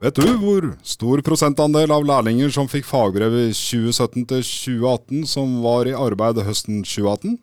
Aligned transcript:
Vet 0.00 0.16
du 0.16 0.26
hvor 0.40 0.64
stor 0.82 1.20
prosentandel 1.22 1.92
av 1.94 2.02
lærlinger 2.02 2.50
som 2.50 2.66
fikk 2.66 2.88
fagbrev 2.88 3.36
i 3.36 3.46
2017 3.54 4.26
til 4.26 4.42
2018 4.42 5.22
som 5.36 5.60
var 5.62 5.86
i 5.86 5.94
arbeid 5.94 6.42
høsten 6.42 6.82
2018? 6.82 7.38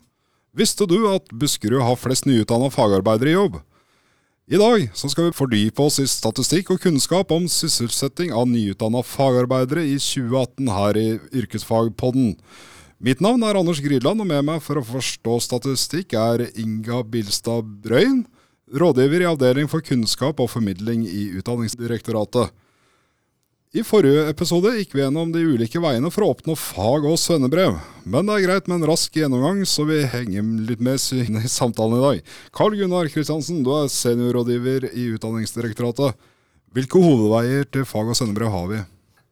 Visste 0.58 0.88
du 0.90 1.04
at 1.12 1.28
Buskerud 1.30 1.84
har 1.86 2.00
flest 2.02 2.26
nyutdanna 2.26 2.72
fagarbeidere 2.74 3.30
i 3.30 3.36
jobb? 3.36 3.60
I 4.50 4.58
dag 4.58 4.88
skal 4.96 5.28
vi 5.28 5.36
fordype 5.36 5.84
oss 5.86 6.00
i 6.02 6.08
statistikk 6.10 6.72
og 6.74 6.80
kunnskap 6.82 7.30
om 7.36 7.46
sysselsetting 7.52 8.32
av 8.34 8.48
nyutdanna 8.50 9.04
fagarbeidere 9.06 9.84
i 9.86 10.00
2018 10.02 10.72
her 10.74 10.98
i 10.98 11.06
Yrkesfagpodden. 11.44 12.32
Mitt 12.98 13.22
navn 13.22 13.46
er 13.46 13.60
Anders 13.60 13.84
Grydland, 13.86 14.24
og 14.24 14.32
med 14.32 14.48
meg 14.48 14.64
for 14.66 14.82
å 14.82 14.88
forstå 14.88 15.38
statistikk 15.46 16.16
er 16.18 16.48
Inga 16.58 17.04
Bilstad 17.06 17.68
Brøyn. 17.84 18.24
Rådgiver 18.74 19.28
i 19.28 19.30
Avdeling 19.30 19.70
for 19.70 19.86
kunnskap 19.86 20.42
og 20.42 20.50
formidling 20.56 21.06
i 21.06 21.28
Utdanningsdirektoratet. 21.38 22.50
I 23.76 23.84
forrige 23.84 24.30
episode 24.32 24.70
gikk 24.78 24.94
vi 24.96 25.02
gjennom 25.02 25.28
de 25.34 25.42
ulike 25.44 25.82
veiene 25.84 26.08
for 26.08 26.24
å 26.24 26.30
oppnå 26.32 26.54
fag- 26.56 27.04
og 27.10 27.18
svennebrev. 27.20 27.76
Men 28.08 28.30
det 28.30 28.38
er 28.38 28.46
greit 28.46 28.70
med 28.72 28.80
en 28.80 28.88
rask 28.94 29.12
gjennomgang, 29.12 29.60
så 29.68 29.84
vi 29.90 30.06
henger 30.08 30.46
litt 30.70 30.80
med 30.80 30.96
i 30.96 31.52
samtalen 31.52 31.98
i 31.98 32.06
dag. 32.06 32.22
Carl 32.56 32.78
Gunnar 32.80 33.12
Kristiansen, 33.12 33.60
du 33.68 33.74
er 33.76 33.92
seniorrådgiver 33.92 34.88
i 34.94 35.10
Utdanningsdirektoratet. 35.18 36.16
Hvilke 36.72 37.02
hovedveier 37.04 37.68
til 37.68 37.84
fag- 37.84 38.08
og 38.08 38.16
svennebrev 38.16 38.56
har 38.56 38.72
vi? 38.72 38.80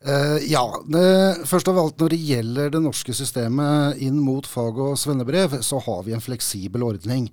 Uh, 0.06 0.38
ja, 0.46 0.62
det, 0.86 1.48
først 1.50 1.70
av 1.72 1.80
alt 1.82 1.98
når 1.98 2.14
det 2.14 2.18
gjelder 2.22 2.74
det 2.76 2.82
norske 2.84 3.14
systemet 3.18 3.98
inn 4.06 4.20
mot 4.22 4.46
fag- 4.46 4.78
og 4.92 5.00
svennebrev, 5.02 5.56
så 5.66 5.80
har 5.82 6.04
vi 6.06 6.14
en 6.14 6.22
fleksibel 6.22 6.86
ordning. 6.86 7.32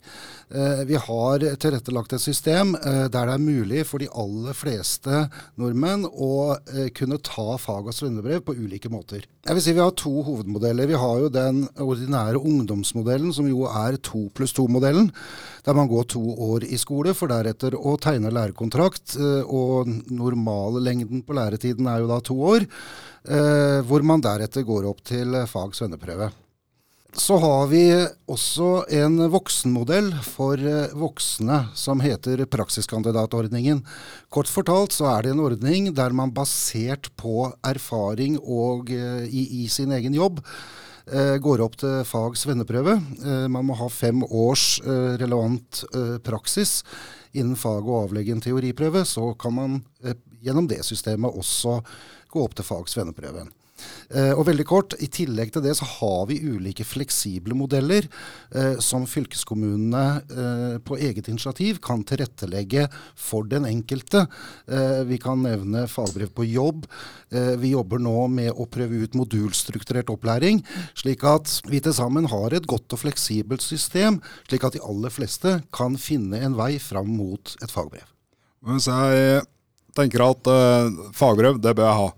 Uh, 0.49 0.81
vi 0.89 0.97
har 0.97 1.45
tilrettelagt 1.61 2.15
et 2.17 2.25
system 2.25 2.73
uh, 2.79 3.11
der 3.13 3.29
det 3.29 3.35
er 3.35 3.45
mulig 3.45 3.85
for 3.89 4.01
de 4.01 4.09
aller 4.09 4.57
fleste 4.57 5.27
nordmenn 5.61 6.07
å 6.09 6.57
kunne 6.97 7.21
ta 7.21 7.59
fag- 7.61 7.93
og 7.93 7.97
svennebrev 7.97 8.41
på 8.47 8.57
ulike 8.57 8.89
måter. 8.93 9.29
Jeg 9.43 9.59
vil 9.59 9.65
si 9.65 9.75
Vi 9.75 9.83
har 9.83 9.93
to 9.99 10.23
hovedmodeller. 10.23 10.87
Vi 10.87 10.99
har 11.03 11.21
jo 11.21 11.29
den 11.33 11.65
ordinære 11.77 12.41
ungdomsmodellen, 12.41 13.33
som 13.35 13.49
jo 13.51 13.67
er 13.69 13.99
to 13.99 14.29
pluss 14.33 14.55
to-modellen. 14.57 15.11
Der 15.67 15.75
man 15.75 15.91
går 15.91 16.09
to 16.15 16.23
år 16.23 16.65
i 16.65 16.79
skole, 16.79 17.13
for 17.15 17.31
deretter 17.31 17.75
å 17.75 17.97
tegne 17.99 18.31
lærekontrakt. 18.31 19.17
og 19.47 19.91
Normallengden 20.11 21.25
på 21.27 21.35
læretiden 21.35 21.91
er 21.91 22.03
jo 22.03 22.11
da 22.11 22.21
to 22.23 22.39
år. 22.39 22.62
Hvor 23.23 24.03
man 24.03 24.23
deretter 24.25 24.65
går 24.67 24.89
opp 24.91 25.05
til 25.07 25.37
fag 25.47 25.77
svenneprøve. 25.79 26.33
Så 27.13 27.37
har 27.37 27.67
vi 27.69 27.85
også 28.27 28.87
en 28.97 29.19
voksenmodell 29.31 30.09
for 30.25 30.57
voksne 30.97 31.59
som 31.77 32.01
heter 32.01 32.41
praksiskandidatordningen. 32.49 33.83
Kort 34.33 34.49
fortalt 34.49 34.97
så 34.97 35.11
er 35.11 35.27
det 35.27 35.35
en 35.35 35.43
ordning 35.45 35.91
der 35.93 36.17
man 36.17 36.33
basert 36.33 37.11
på 37.21 37.51
erfaring 37.69 38.39
og 38.41 38.89
i, 38.91 39.45
i 39.63 39.69
sin 39.69 39.93
egen 39.93 40.17
jobb 40.17 40.41
går 41.43 41.61
opp 41.61 41.77
til 41.83 42.01
fag 42.09 42.37
svenneprøve. 42.39 42.97
Man 43.51 43.67
må 43.69 43.77
ha 43.77 43.91
fem 43.93 44.23
års 44.25 44.79
relevant 45.21 45.83
praksis 46.25 46.81
innen 47.37 47.59
fag 47.61 47.85
og 47.85 48.07
avlegge 48.07 48.33
en 48.33 48.41
teoriprøve. 48.41 49.05
Så 49.05 49.35
kan 49.37 49.53
man 49.57 49.81
gjennom 50.43 50.65
det 50.71 50.81
systemet 50.87 51.35
også 51.37 51.81
gå 52.33 52.45
opp 52.45 52.57
til 52.59 52.67
fag 52.67 52.89
svenneprøven. 52.91 53.53
Uh, 54.13 54.35
og 54.37 54.45
veldig 54.47 54.65
kort, 54.69 54.95
I 55.01 55.09
tillegg 55.13 55.53
til 55.55 55.65
det 55.65 55.75
så 55.79 55.87
har 55.89 56.27
vi 56.29 56.41
ulike 56.45 56.85
fleksible 56.87 57.57
modeller 57.57 58.07
uh, 58.55 58.77
som 58.83 59.07
fylkeskommunene 59.09 60.05
uh, 60.33 60.77
på 60.85 60.99
eget 61.01 61.31
initiativ 61.33 61.81
kan 61.85 62.05
tilrettelegge 62.07 62.89
for 63.17 63.49
den 63.49 63.67
enkelte. 63.69 64.27
vi 65.07 65.17
kan 65.21 65.43
nevne 65.43 65.85
fagbrev 65.91 66.31
på 66.35 66.45
jobb. 66.47 66.85
vi 67.59 67.73
jobber 67.73 68.01
nå 68.03 68.27
med 68.29 68.51
å 68.53 68.67
prøve 68.71 69.03
ut 69.05 69.17
modulstrukturert 69.19 70.11
opplæring, 70.13 70.63
slik 70.99 71.25
at 71.29 71.61
vi 71.69 71.81
til 71.81 71.95
sammen 71.97 72.29
har 72.31 72.55
et 72.55 72.67
godt 72.69 72.93
og 72.95 73.03
fleksibelt 73.03 73.63
system, 73.63 74.21
slik 74.49 74.65
at 74.65 74.77
de 74.77 74.85
aller 74.85 75.13
fleste 75.13 75.59
kan 75.75 75.97
finne 76.01 76.41
en 76.41 76.57
vei 76.59 76.77
fram 76.83 77.11
mot 77.17 77.55
et 77.63 77.73
fagbrev. 77.73 78.07
Hvis 78.63 78.89
jeg 78.91 79.43
tenker 79.97 80.25
at 80.27 80.53
fagbrev, 81.17 81.61
det 81.63 81.77
bør 81.79 81.89
jeg 81.89 82.01
ha. 82.01 82.11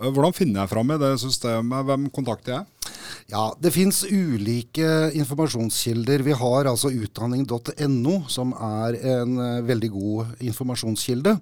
Hvordan 0.00 0.32
finner 0.32 0.62
jeg 0.62 0.72
fram 0.72 0.94
i 0.94 1.00
det 1.00 1.10
systemet? 1.20 1.84
Hvem 1.84 2.06
kontakter 2.14 2.54
jeg? 2.54 2.90
Ja, 3.30 3.54
Det 3.60 3.70
fins 3.74 4.00
ulike 4.08 5.10
informasjonskilder. 5.14 6.24
Vi 6.24 6.32
har 6.32 6.66
altså 6.70 6.88
utdanning.no, 6.88 8.14
som 8.32 8.54
er 8.56 8.96
en 9.12 9.36
uh, 9.36 9.66
veldig 9.66 9.90
god 9.92 10.40
informasjonskilde. 10.48 11.36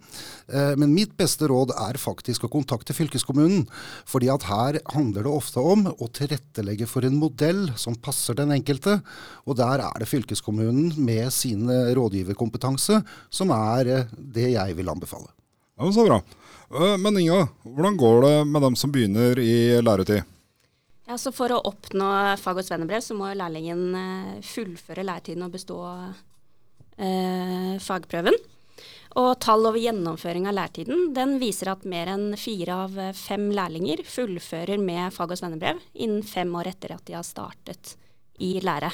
Uh, 0.50 0.74
men 0.80 0.92
mitt 0.96 1.14
beste 1.16 1.48
råd 1.48 1.72
er 1.86 2.00
faktisk 2.02 2.44
å 2.44 2.52
kontakte 2.52 2.96
fylkeskommunen. 2.96 3.66
fordi 4.04 4.28
at 4.28 4.42
her 4.50 4.80
handler 4.92 5.22
det 5.22 5.32
ofte 5.32 5.60
om 5.60 5.86
å 5.88 6.10
tilrettelegge 6.12 6.86
for 6.90 7.06
en 7.06 7.16
modell 7.16 7.68
som 7.76 7.94
passer 7.94 8.34
den 8.34 8.52
enkelte. 8.52 9.00
Og 9.46 9.56
der 9.56 9.86
er 9.86 9.98
det 9.98 10.10
fylkeskommunen 10.10 10.92
med 10.98 11.30
sin 11.32 11.68
rådgiverkompetanse 11.68 13.02
som 13.30 13.54
er 13.54 13.94
uh, 13.94 14.16
det 14.18 14.50
jeg 14.58 14.76
vil 14.76 14.90
anbefale. 14.90 15.30
Ja, 15.78 15.92
så 15.94 16.04
bra. 16.08 16.20
Men 16.98 17.16
Inga, 17.16 17.46
hvordan 17.64 17.96
går 17.96 18.22
det 18.26 18.34
med 18.50 18.62
dem 18.66 18.74
som 18.76 18.92
begynner 18.92 19.38
i 19.40 19.78
læretid? 19.80 20.26
Ja, 21.08 21.16
så 21.16 21.32
For 21.32 21.54
å 21.54 21.62
oppnå 21.64 22.08
fag- 22.36 22.58
og 22.60 22.66
svennebrev, 22.66 23.00
så 23.00 23.16
må 23.16 23.30
lærlingen 23.32 24.42
fullføre 24.44 25.06
læretiden 25.06 25.46
og 25.46 25.54
bestå 25.54 25.78
eh, 26.98 27.78
fagprøven. 27.80 28.36
Og 29.18 29.30
tall 29.40 29.64
over 29.66 29.80
gjennomføring 29.80 30.46
av 30.50 30.54
læretiden 30.58 31.08
den 31.16 31.38
viser 31.40 31.72
at 31.72 31.86
mer 31.88 32.10
enn 32.12 32.36
fire 32.38 32.76
av 32.84 32.98
fem 33.16 33.48
lærlinger 33.56 34.04
fullfører 34.06 34.78
med 34.82 35.14
fag- 35.14 35.32
og 35.32 35.40
svennebrev 35.40 35.80
innen 35.96 36.26
fem 36.26 36.52
år 36.60 36.74
etter 36.74 36.94
at 36.94 37.06
de 37.08 37.16
har 37.16 37.26
startet 37.26 37.94
i 38.44 38.58
lære. 38.62 38.92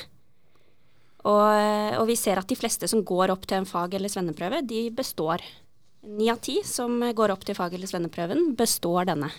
Og, 1.24 1.98
og 1.98 2.06
vi 2.08 2.16
ser 2.20 2.38
at 2.38 2.48
de 2.48 2.56
fleste 2.56 2.88
som 2.88 3.02
går 3.04 3.32
opp 3.34 3.48
til 3.48 3.62
en 3.62 3.68
fag- 3.68 3.96
eller 3.96 4.12
svenneprøve, 4.12 4.62
de 4.68 4.86
består. 4.94 5.42
Ni 6.04 6.28
av 6.30 6.40
ti 6.44 6.58
som 6.66 7.00
går 7.00 7.32
opp 7.32 7.44
til 7.46 7.56
fag- 7.56 7.74
eller 7.74 7.88
svenneprøven, 7.88 8.52
består 8.58 9.08
denne. 9.08 9.30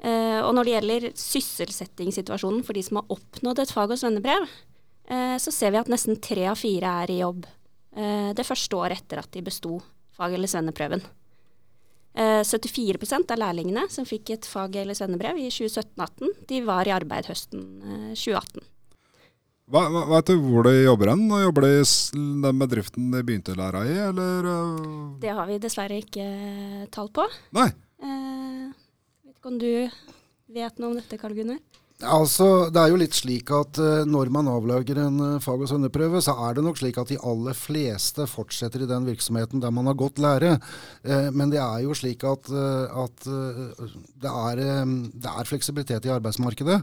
Uh, 0.00 0.40
og 0.46 0.54
når 0.56 0.64
det 0.64 0.72
gjelder 0.72 1.06
sysselsettingssituasjonen 1.20 2.62
for 2.64 2.76
de 2.76 2.82
som 2.86 2.98
har 3.00 3.10
oppnådd 3.12 3.60
et 3.60 3.72
fag- 3.74 3.92
og 3.92 4.00
svennebrev, 4.00 4.46
uh, 5.12 5.36
så 5.36 5.52
ser 5.52 5.74
vi 5.74 5.80
at 5.80 5.90
nesten 5.92 6.16
tre 6.24 6.46
av 6.48 6.56
fire 6.56 6.94
er 7.02 7.12
i 7.12 7.18
jobb 7.20 7.44
uh, 7.44 8.30
det 8.36 8.46
første 8.48 8.78
året 8.78 9.02
etter 9.02 9.20
at 9.20 9.28
de 9.36 9.44
besto 9.44 9.76
fag- 10.16 10.36
eller 10.38 10.50
svenneprøven. 10.50 11.04
74% 12.10 13.30
av 13.30 13.38
lærlingene 13.38 13.84
som 13.86 14.02
fikk 14.04 14.32
et 14.34 14.46
fag- 14.50 14.80
eller 14.80 14.96
svennebrev 14.98 15.36
i 15.38 15.44
2017-18, 15.46 16.32
de 16.50 16.58
var 16.66 16.88
i 16.88 16.90
arbeid 16.90 17.28
høsten 17.30 17.62
2018. 18.18 18.64
Vet 19.70 20.26
du 20.26 20.34
hvor 20.42 20.66
de 20.66 20.72
jobber 20.82 21.12
hen? 21.12 21.28
Jobber 21.44 21.62
de 21.62 21.74
i 21.78 22.22
den 22.42 22.58
bedriften 22.58 23.12
de 23.14 23.20
begynte 23.22 23.52
å 23.54 23.58
lære 23.60 23.82
i, 23.86 23.92
eller? 24.08 24.48
Det 25.22 25.30
har 25.36 25.46
vi 25.46 25.58
dessverre 25.62 26.00
ikke 26.02 26.26
tall 26.90 27.10
på. 27.14 27.26
Nei. 27.54 27.68
Eh, 28.02 28.64
vet 29.28 29.36
ikke 29.36 29.52
om 29.52 29.60
du 29.62 29.70
vet 30.50 30.82
noe 30.82 30.90
om 30.90 30.98
dette, 30.98 31.20
Karl 31.22 31.36
Gunnar? 31.38 31.60
Altså, 32.00 32.70
Det 32.72 32.80
er 32.80 32.88
jo 32.88 32.98
litt 33.00 33.12
slik 33.12 33.50
at 33.52 33.76
uh, 33.76 34.08
når 34.08 34.30
man 34.32 34.48
avlager 34.48 34.96
en 35.02 35.18
uh, 35.20 35.40
fag- 35.42 35.60
og 35.60 35.68
svenneprøve, 35.68 36.22
så 36.24 36.32
er 36.46 36.56
det 36.56 36.64
nok 36.64 36.78
slik 36.80 36.96
at 36.96 37.10
de 37.12 37.18
aller 37.20 37.56
fleste 37.56 38.24
fortsetter 38.24 38.86
i 38.86 38.88
den 38.88 39.04
virksomheten 39.04 39.60
der 39.60 39.74
man 39.74 39.90
har 39.90 39.98
gått 40.00 40.20
lære. 40.22 40.54
Uh, 41.04 41.28
men 41.28 41.52
det 41.52 41.60
er 41.60 41.82
jo 41.84 41.96
slik 41.96 42.24
at, 42.24 42.48
at 42.48 43.26
det, 43.26 44.30
er, 44.30 44.62
det, 45.12 45.28
er, 45.28 45.50
fleksibilitet 45.50 46.08
i 46.08 46.14
arbeidsmarkedet. 46.14 46.80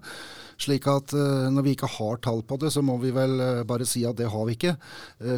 Slik 0.62 0.88
at 0.90 1.14
når 1.14 1.66
vi 1.66 1.74
ikke 1.76 1.90
har 1.98 2.22
tall 2.22 2.42
på 2.46 2.58
det, 2.62 2.72
så 2.74 2.82
må 2.82 2.98
vi 3.02 3.12
vel 3.14 3.66
bare 3.70 3.86
si 3.86 4.04
at 4.10 4.18
det 4.18 4.30
har 4.34 4.48
vi 4.50 4.56
ikke. 4.58 4.74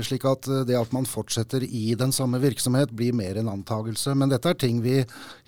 Slik 0.08 0.28
at 0.28 0.48
det 0.68 0.80
at 0.80 0.94
man 0.96 1.08
fortsetter 1.08 1.64
i 1.64 1.92
den 2.00 2.16
samme 2.16 2.40
virksomhet 2.40 2.96
blir 2.96 3.16
mer 3.16 3.40
en 3.40 3.52
antagelse. 3.52 4.16
Men 4.16 4.32
dette 4.32 4.54
er 4.54 4.60
ting 4.60 4.80
vi 4.84 5.02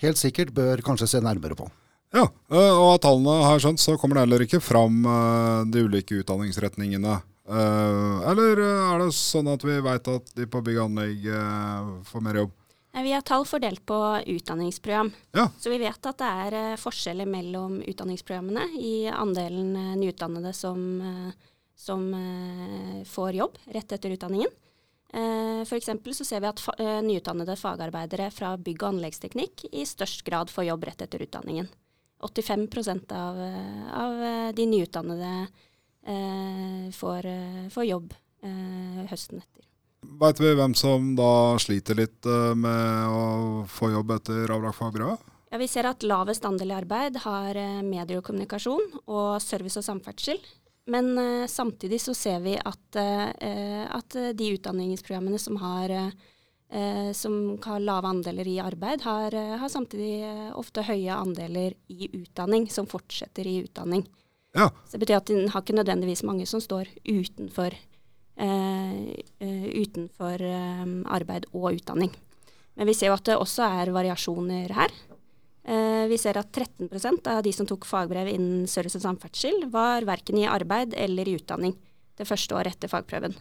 helt 0.03 0.19
sikkert 0.19 0.51
bør 0.55 0.83
kanskje 0.83 1.13
se 1.15 1.23
nærmere 1.23 1.55
på. 1.55 1.71
Ja, 2.11 2.25
og 2.51 2.85
av 2.85 2.97
tallene 3.05 3.37
har 3.45 3.55
jeg 3.55 3.65
skjønt, 3.65 3.81
så 3.83 3.97
kommer 3.99 4.17
det 4.17 4.25
heller 4.25 4.43
ikke 4.43 4.59
fram 4.63 5.05
de 5.71 5.83
ulike 5.87 6.17
utdanningsretningene. 6.19 7.21
Eller 7.51 8.59
er 8.59 8.99
det 8.99 9.13
sånn 9.15 9.47
at 9.51 9.63
vi 9.63 9.77
vet 9.83 10.09
at 10.11 10.33
de 10.35 10.47
på 10.51 10.59
bygg 10.65 10.81
og 10.81 10.89
anlegg 10.89 11.29
får 12.09 12.25
mer 12.25 12.41
jobb? 12.41 12.57
Vi 12.91 13.13
har 13.15 13.23
tall 13.23 13.45
fordelt 13.47 13.85
på 13.87 13.97
utdanningsprogram. 14.27 15.13
Ja. 15.31 15.47
Så 15.55 15.71
vi 15.71 15.79
vet 15.79 16.09
at 16.11 16.19
det 16.19 16.31
er 16.43 16.81
forskjeller 16.81 17.29
mellom 17.31 17.79
utdanningsprogrammene 17.79 18.67
i 18.75 19.07
andelen 19.07 19.71
nyutdannede 20.01 20.51
som, 20.51 20.83
som 21.79 22.03
får 23.07 23.39
jobb 23.39 23.55
rett 23.71 23.95
etter 23.95 24.17
utdanningen. 24.17 24.51
Eh, 25.13 25.61
F.eks. 25.61 25.89
så 26.17 26.25
ser 26.25 26.39
vi 26.39 26.47
at 26.47 26.61
eh, 26.79 26.99
nyutdannede 27.03 27.57
fagarbeidere 27.59 28.29
fra 28.31 28.53
bygg- 28.57 28.85
og 28.85 28.93
anleggsteknikk 28.93 29.65
i 29.71 29.83
størst 29.87 30.23
grad 30.27 30.51
får 30.51 30.69
jobb 30.69 30.85
rett 30.87 31.03
etter 31.03 31.23
utdanningen. 31.25 31.67
85 32.21 32.67
av, 33.11 33.39
eh, 33.39 33.93
av 33.93 34.23
eh, 34.23 34.53
de 34.53 34.65
nyutdannede 34.65 35.47
eh, 36.07 36.91
får, 36.93 37.27
får 37.73 37.85
jobb 37.85 38.13
eh, 38.43 39.01
høsten 39.09 39.41
etter. 39.41 39.65
Veit 40.21 40.39
vi 40.41 40.53
hvem 40.57 40.73
som 40.77 41.11
da 41.15 41.57
sliter 41.61 41.97
litt 41.99 42.25
med 42.57 43.11
å 43.13 43.65
få 43.69 43.91
jobb 43.91 44.15
etter 44.15 44.49
avlagt 44.49 44.79
fagbrev? 44.79 45.19
Ja, 45.51 45.59
vi 45.61 45.67
ser 45.69 45.85
at 45.85 46.01
lavest 46.01 46.45
andel 46.47 46.71
i 46.71 46.77
arbeid 46.79 47.19
har 47.21 47.53
medie- 47.53 47.83
medier 47.85 48.17
og 48.17 48.25
kommunikasjon 48.25 48.81
og 49.03 49.37
service 49.43 49.77
og 49.77 49.85
samferdsel. 49.85 50.39
Men 50.89 51.13
samtidig 51.45 51.99
så 52.01 52.15
ser 52.17 52.39
vi 52.41 52.55
at, 52.57 52.97
eh, 52.97 53.85
at 53.85 54.17
de 54.33 54.47
utdanningsprogrammene 54.55 55.37
som 55.39 55.59
har, 55.61 55.93
eh, 56.71 57.11
som 57.13 57.59
har 57.63 57.83
lave 57.83 58.07
andeler 58.07 58.47
i 58.47 58.59
arbeid, 58.63 59.01
har, 59.01 59.33
eh, 59.33 59.57
har 59.59 59.69
samtidig 59.69 60.23
eh, 60.23 60.49
ofte 60.57 60.85
høye 60.87 61.13
andeler 61.13 61.75
i 61.91 62.09
utdanning, 62.13 62.69
som 62.71 62.87
fortsetter 62.89 63.47
i 63.47 63.59
utdanning. 63.65 64.07
Ja. 64.55 64.69
Så 64.85 64.97
det 64.97 65.05
betyr 65.05 65.19
at 65.19 65.31
den 65.31 65.49
har 65.51 65.63
ikke 65.63 65.77
nødvendigvis 65.77 66.25
mange 66.27 66.47
som 66.49 66.63
står 66.63 66.89
utenfor, 67.07 67.75
eh, 68.37 68.97
eh, 69.39 69.69
utenfor 69.83 70.41
eh, 70.41 70.85
arbeid 71.11 71.47
og 71.53 71.73
utdanning. 71.75 72.11
Men 72.75 72.87
vi 72.87 72.95
ser 72.95 73.11
jo 73.11 73.19
at 73.19 73.27
det 73.27 73.37
også 73.37 73.67
er 73.67 73.91
variasjoner 73.93 74.71
her. 74.75 74.91
Eh, 75.63 76.07
vi 76.09 76.17
ser 76.17 76.39
at 76.39 76.51
13% 76.51 77.27
av 77.29 77.43
de 77.43 77.51
som 77.53 77.67
tok 77.69 77.85
fagbrev 77.85 78.31
innen 78.31 78.67
service 78.67 78.97
og 78.97 79.03
samferdsel, 79.03 79.67
var 79.69 80.07
verken 80.07 80.39
i 80.39 80.47
arbeid 80.49 80.95
eller 80.97 81.27
i 81.27 81.37
utdanning 81.37 81.75
det 82.17 82.27
første 82.27 82.55
året 82.57 82.75
etter 82.75 82.91
fagprøven. 82.91 83.35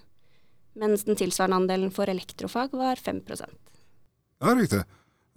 Mens 0.80 1.04
den 1.04 1.18
tilsvarende 1.18 1.58
andelen 1.60 1.92
for 1.94 2.08
elektrofag 2.10 2.72
var 2.76 3.00
5% 3.00 3.44
Ja, 4.40 4.54
riktig. 4.56 4.80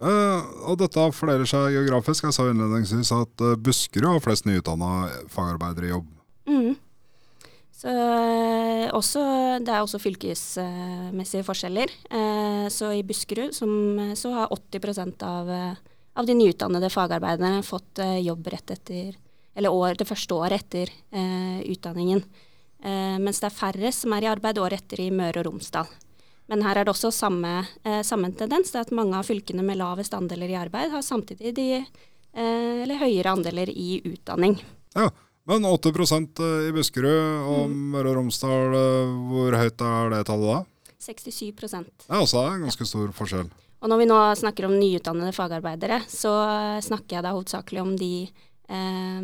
Uh, 0.02 0.42
og 0.68 0.78
dette 0.80 1.02
fordeler 1.14 1.48
seg 1.48 1.74
geografisk. 1.76 2.26
Jeg 2.26 2.34
sa 2.36 2.48
innledningsvis 2.50 3.12
at 3.14 3.44
uh, 3.44 3.54
Buskerud 3.60 4.16
har 4.16 4.24
flest 4.24 4.48
nyutdanna 4.48 5.06
fagarbeidere 5.32 5.88
i 5.88 5.92
jobb. 5.92 6.08
Mm. 6.50 6.72
Så 7.74 7.90
eh, 7.90 8.86
også, 8.94 9.20
det 9.64 9.72
er 9.72 9.82
også 9.82 9.98
fylkesmessige 10.00 11.44
forskjeller. 11.44 11.90
Uh, 12.08 12.66
så 12.72 12.92
i 12.96 13.02
Buskerud 13.06 13.52
som, 13.56 13.70
så 14.16 14.32
har 14.32 14.54
80% 14.54 15.24
av, 15.26 15.50
av 16.14 16.28
de 16.28 16.36
nyutdannede 16.38 16.90
fagarbeiderne 16.92 17.64
fått 17.66 18.00
jobb 18.24 18.48
rett 18.54 18.74
etter, 18.76 19.18
eller 19.58 19.74
år, 19.74 19.98
det 20.00 20.08
første 20.08 20.38
året 20.38 20.64
etter 20.64 20.92
utdanningen. 21.68 22.22
Eh, 22.84 23.18
mens 23.18 23.40
det 23.40 23.48
er 23.48 23.56
færre 23.56 23.92
som 23.96 24.12
er 24.12 24.26
i 24.26 24.30
arbeid 24.30 24.60
året 24.60 24.84
etter 24.84 25.06
i 25.06 25.10
Møre 25.14 25.40
og 25.40 25.48
Romsdal. 25.48 25.88
Men 26.52 26.60
her 26.66 26.76
er 26.76 26.84
det 26.84 26.92
også 26.92 27.08
samme, 27.14 27.66
eh, 27.84 28.02
samme 28.04 28.28
tendens, 28.36 28.70
det 28.70 28.82
er 28.82 28.84
at 28.84 28.92
mange 28.92 29.16
av 29.16 29.24
fylkene 29.24 29.64
med 29.64 29.80
lavest 29.80 30.12
andeler 30.12 30.52
i 30.52 30.58
arbeid 30.60 30.90
har 30.92 31.00
samtidig 31.00 31.54
de, 31.56 31.68
eh, 31.80 32.82
eller 32.84 33.00
høyere 33.00 33.32
andeler 33.32 33.72
i 33.72 34.02
utdanning. 34.04 34.60
Ja, 34.94 35.10
Men 35.46 35.60
80% 35.62 36.40
i 36.40 36.72
Buskerud 36.72 37.44
og 37.52 37.68
Møre 37.68 38.08
og 38.08 38.16
Romsdal, 38.16 38.72
hvor 39.28 39.52
høyt 39.52 39.82
er 39.84 40.08
det 40.08 40.24
tallet 40.24 40.64
da? 40.64 40.64
67 40.98 41.52
Det 41.52 42.08
er 42.08 42.16
også 42.16 42.46
en 42.48 42.62
ganske 42.64 42.86
stor 42.86 43.12
forskjell. 43.12 43.50
Og 43.84 43.90
når 43.90 44.00
vi 44.00 44.06
nå 44.08 44.18
snakker 44.40 44.64
om 44.64 44.78
nyutdannede 44.80 45.34
fagarbeidere, 45.36 46.00
så 46.08 46.32
snakker 46.80 47.18
jeg 47.18 47.26
da 47.26 47.34
hovedsakelig 47.36 47.82
om 47.82 47.92
de, 48.00 48.30
eh, 48.72 49.20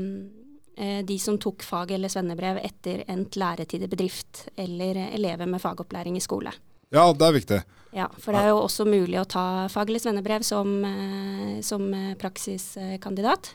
de 1.04 1.18
som 1.18 1.38
tok 1.38 1.62
fag- 1.66 1.90
eller 1.92 2.08
svennebrev 2.08 2.60
etter 2.64 3.04
endt 3.10 3.36
læretid 3.36 3.82
i 3.82 3.88
bedrift, 3.90 4.48
eller 4.56 4.96
eh, 4.96 5.14
elever 5.14 5.46
med 5.46 5.60
fagopplæring 5.60 6.16
i 6.16 6.20
skole. 6.24 6.52
Ja, 6.90 7.12
det 7.14 7.22
er 7.26 7.32
viktig. 7.36 7.58
Ja, 7.94 8.06
For 8.18 8.32
det 8.34 8.40
er 8.42 8.48
jo 8.52 8.62
også 8.64 8.86
mulig 8.86 9.18
å 9.20 9.26
ta 9.28 9.66
fag- 9.70 9.90
eller 9.90 10.02
svennebrev 10.02 10.42
som, 10.46 10.72
eh, 10.84 11.60
som 11.62 11.86
eh, 11.94 12.14
praksiskandidat. 12.18 13.54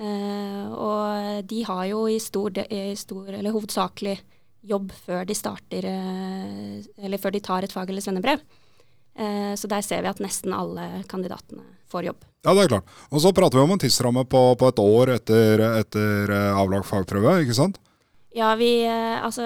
Eh, 0.00 0.66
og 0.72 1.44
de 1.46 1.62
har 1.68 1.84
jo 1.90 2.06
i 2.08 2.18
stor, 2.22 2.50
i 2.70 2.94
stor, 2.96 3.28
eller 3.34 3.52
hovedsakelig 3.52 4.18
jobb 4.62 4.92
før 4.92 5.26
de 5.28 5.34
starter 5.36 5.86
eh, 5.88 6.80
Eller 7.00 7.20
før 7.20 7.32
de 7.32 7.40
tar 7.40 7.64
et 7.64 7.72
fag- 7.72 7.88
eller 7.90 8.04
svennebrev. 8.04 8.40
Eh, 9.18 9.54
så 9.54 9.68
der 9.70 9.84
ser 9.84 10.02
vi 10.04 10.10
at 10.10 10.22
nesten 10.22 10.54
alle 10.54 11.04
kandidatene 11.10 11.64
får 11.90 12.10
jobb. 12.10 12.24
Ja, 12.46 12.54
det 12.54 12.64
er 12.64 12.74
klart. 12.76 12.96
Og 13.10 13.22
så 13.22 13.34
prater 13.36 13.58
vi 13.58 13.64
om 13.66 13.74
en 13.74 13.82
tidsramme 13.82 14.24
på, 14.30 14.42
på 14.56 14.70
et 14.70 14.82
år 14.82 15.14
etter, 15.18 15.64
etter 15.82 16.34
eh, 16.34 16.50
avlagt 16.56 16.88
fagprøve, 16.88 17.40
ikke 17.44 17.56
sant? 17.58 17.80
Ja, 18.30 18.52
vi, 18.54 18.84
eh, 18.86 19.18
altså, 19.18 19.42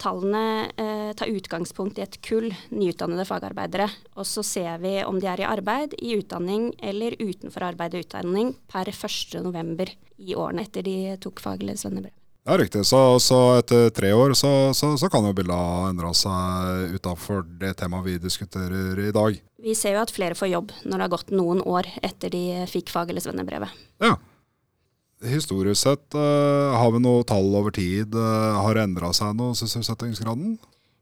tallene 0.00 0.72
tar 1.14 1.28
utgangspunkt 1.28 2.00
i 2.00 2.06
et 2.06 2.16
kull 2.24 2.48
nyutdannede 2.72 3.26
fagarbeidere. 3.28 3.90
Og 4.16 4.26
så 4.26 4.42
ser 4.46 4.80
vi 4.82 4.96
om 5.04 5.20
de 5.20 5.28
er 5.28 5.44
i 5.44 5.48
arbeid, 5.50 5.94
i 6.00 6.16
utdanning 6.16 6.70
eller 6.82 7.18
utenfor 7.20 7.68
arbeid 7.68 7.98
og 7.98 8.08
utdanning 8.08 8.54
per 8.72 8.88
1.11. 8.90 9.92
i 10.24 10.34
årene 10.34 10.64
etter 10.64 10.88
de 10.88 10.98
tok 11.20 11.44
fag- 11.44 11.62
eller 11.62 11.76
svennebrev. 11.78 12.16
Ja, 12.44 12.58
riktig. 12.60 12.82
Så, 12.84 12.98
så 13.24 13.38
etter 13.56 13.88
tre 13.96 14.10
år 14.12 14.34
så, 14.36 14.74
så, 14.76 14.90
så 15.00 15.08
kan 15.08 15.24
jo 15.24 15.32
bildet 15.36 15.56
ha 15.56 15.88
endra 15.88 16.10
seg 16.16 16.92
utafor 16.98 17.40
det 17.60 17.72
temaet 17.80 18.04
vi 18.04 18.18
diskuterer 18.20 19.00
i 19.00 19.14
dag. 19.16 19.38
Vi 19.64 19.72
ser 19.78 19.96
jo 19.96 20.02
at 20.02 20.12
flere 20.12 20.36
får 20.36 20.50
jobb 20.52 20.74
når 20.84 20.92
det 20.92 21.06
har 21.06 21.14
gått 21.14 21.32
noen 21.32 21.62
år 21.64 21.88
etter 22.04 22.34
de 22.34 22.66
fikk 22.68 22.92
fag- 22.92 23.14
eller 23.14 23.24
svennebrevet. 23.24 23.72
Ja. 24.04 24.18
Historisk 25.24 25.80
sett, 25.80 26.04
uh, 26.12 26.76
har 26.76 26.92
vi 26.92 27.00
noe 27.00 27.24
tall 27.24 27.48
over 27.56 27.72
tid? 27.72 28.12
Uh, 28.12 28.60
har 28.60 28.76
det 28.76 28.84
endra 28.90 29.08
seg 29.16 29.32
noe, 29.38 29.56
sysselsettingsgraden? 29.56 30.58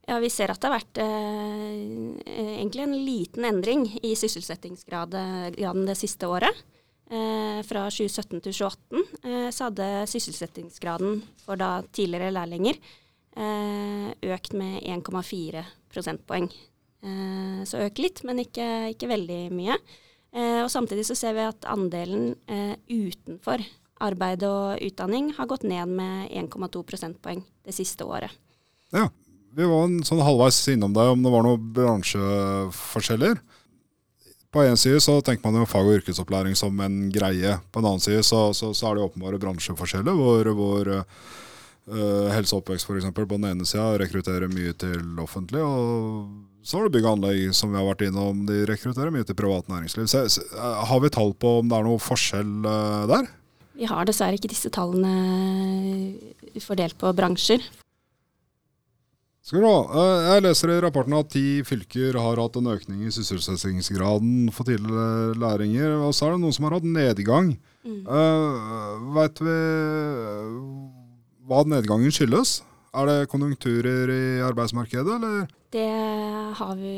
Ja, 0.07 0.21
vi 0.23 0.31
ser 0.31 0.53
at 0.53 0.63
det 0.63 0.69
har 0.69 0.79
vært 0.81 0.99
eh, 0.99 2.23
egentlig 2.59 2.83
en 2.83 2.95
liten 3.07 3.45
endring 3.47 3.85
i 4.03 4.17
sysselsettingsgraden 4.19 5.85
det 5.87 5.95
siste 5.99 6.27
året. 6.27 6.59
Eh, 7.13 7.61
fra 7.69 7.85
2017 7.93 8.41
til 8.41 8.55
2018 8.57 9.03
eh, 9.29 9.49
så 9.53 9.67
hadde 9.69 9.87
sysselsettingsgraden 10.09 11.19
for 11.43 11.61
da 11.61 11.83
tidligere 11.93 12.33
lærlinger 12.33 12.79
eh, 13.37 14.07
økt 14.33 14.55
med 14.57 14.79
1,4 14.81 15.65
prosentpoeng. 15.93 16.49
Så 17.67 17.81
økt 17.83 17.99
litt, 17.99 18.21
men 18.23 18.39
ikke, 18.39 18.65
ikke 18.93 19.09
veldig 19.11 19.39
mye. 19.51 19.75
Og 20.63 20.69
samtidig 20.71 21.03
så 21.09 21.17
ser 21.19 21.33
vi 21.35 21.43
at 21.43 21.67
andelen 21.67 22.37
utenfor 22.87 23.65
arbeid 24.07 24.45
og 24.47 24.79
utdanning 24.87 25.33
har 25.35 25.49
gått 25.51 25.67
ned 25.67 25.91
med 25.99 26.31
1,2 26.31 26.85
prosentpoeng 26.87 27.43
det 27.67 27.75
siste 27.75 28.07
året. 28.07 28.31
Ja. 28.95 29.09
Vi 29.53 29.67
var 29.67 29.83
en 29.89 29.99
sånn 30.07 30.23
halvveis 30.23 30.63
innom 30.71 30.95
deg 30.95 31.11
om 31.11 31.27
det 31.27 31.35
var 31.35 31.43
noen 31.45 31.67
bransjeforskjeller. 31.75 33.43
På 34.53 34.61
en 34.63 34.77
side 34.77 35.01
så 35.01 35.15
tenker 35.25 35.49
man 35.49 35.63
jo 35.63 35.69
fag- 35.69 35.87
og 35.89 36.03
yrkesopplæring 36.03 36.57
som 36.59 36.77
en 36.85 37.07
greie. 37.13 37.55
På 37.73 37.81
en 37.81 37.89
annen 37.89 38.03
side 38.05 38.21
så, 38.29 38.51
så, 38.53 38.75
så 38.77 38.91
er 38.91 38.99
det 38.99 39.07
åpenbare 39.07 39.41
bransjeforskjeller, 39.41 40.13
hvor, 40.13 40.51
hvor 40.59 40.91
uh, 40.93 42.27
helse 42.35 42.53
og 42.53 42.61
oppvekst 42.61 42.85
f.eks. 42.85 43.09
på 43.17 43.29
den 43.33 43.49
ene 43.49 43.69
sida 43.69 43.95
rekrutterer 44.03 44.53
mye 44.53 44.75
til 44.77 45.01
offentlig, 45.25 45.65
og 45.65 46.29
så 46.63 46.79
har 46.79 46.87
du 46.87 46.95
bygg 46.95 47.09
og 47.09 47.17
anlegg, 47.17 47.55
som 47.57 47.73
vi 47.73 47.81
har 47.81 47.89
vært 47.89 48.05
innom, 48.07 48.45
de 48.47 48.61
rekrutterer 48.69 49.15
mye 49.15 49.27
til 49.27 49.39
privat 49.41 49.73
næringsliv. 49.73 50.07
Så, 50.13 50.45
har 50.61 51.01
vi 51.03 51.11
tall 51.17 51.33
på 51.33 51.57
om 51.63 51.73
det 51.73 51.79
er 51.79 51.89
noe 51.89 52.03
forskjell 52.03 52.53
uh, 52.69 53.09
der? 53.11 53.33
Vi 53.73 53.89
har 53.89 54.05
dessverre 54.05 54.37
ikke 54.37 54.53
disse 54.53 54.69
tallene 54.71 56.61
fordelt 56.61 57.01
på 57.01 57.11
bransjer. 57.17 57.65
Skal 59.43 59.59
vi 59.59 59.67
ha. 59.67 60.03
Jeg 60.31 60.43
leser 60.45 60.71
i 60.71 60.81
rapporten 60.85 61.17
at 61.19 61.33
ti 61.35 61.63
fylker 61.67 62.15
har 62.15 62.39
hatt 62.39 62.59
en 62.61 62.69
økning 62.71 63.01
i 63.03 63.11
sysselsettingsgraden 63.11 64.53
for 64.55 64.69
tidligere 64.69 65.35
læringer, 65.43 65.97
og 65.99 66.15
så 66.15 66.29
er 66.29 66.37
det 66.37 66.45
noen 66.45 66.55
som 66.55 66.69
har 66.69 66.77
hatt 66.79 66.87
nedgang. 66.87 67.57
Mm. 67.83 68.05
Uh, 68.07 69.09
Veit 69.17 69.43
vi 69.43 69.57
hva 71.51 71.65
nedgangen 71.67 72.15
skyldes? 72.15 72.61
Er 72.95 73.09
det 73.09 73.31
konjunkturer 73.33 74.13
i 74.15 74.23
arbeidsmarkedet, 74.47 75.19
eller? 75.19 75.51
Det 75.73 75.91
har 76.61 76.75
vi 76.79 76.97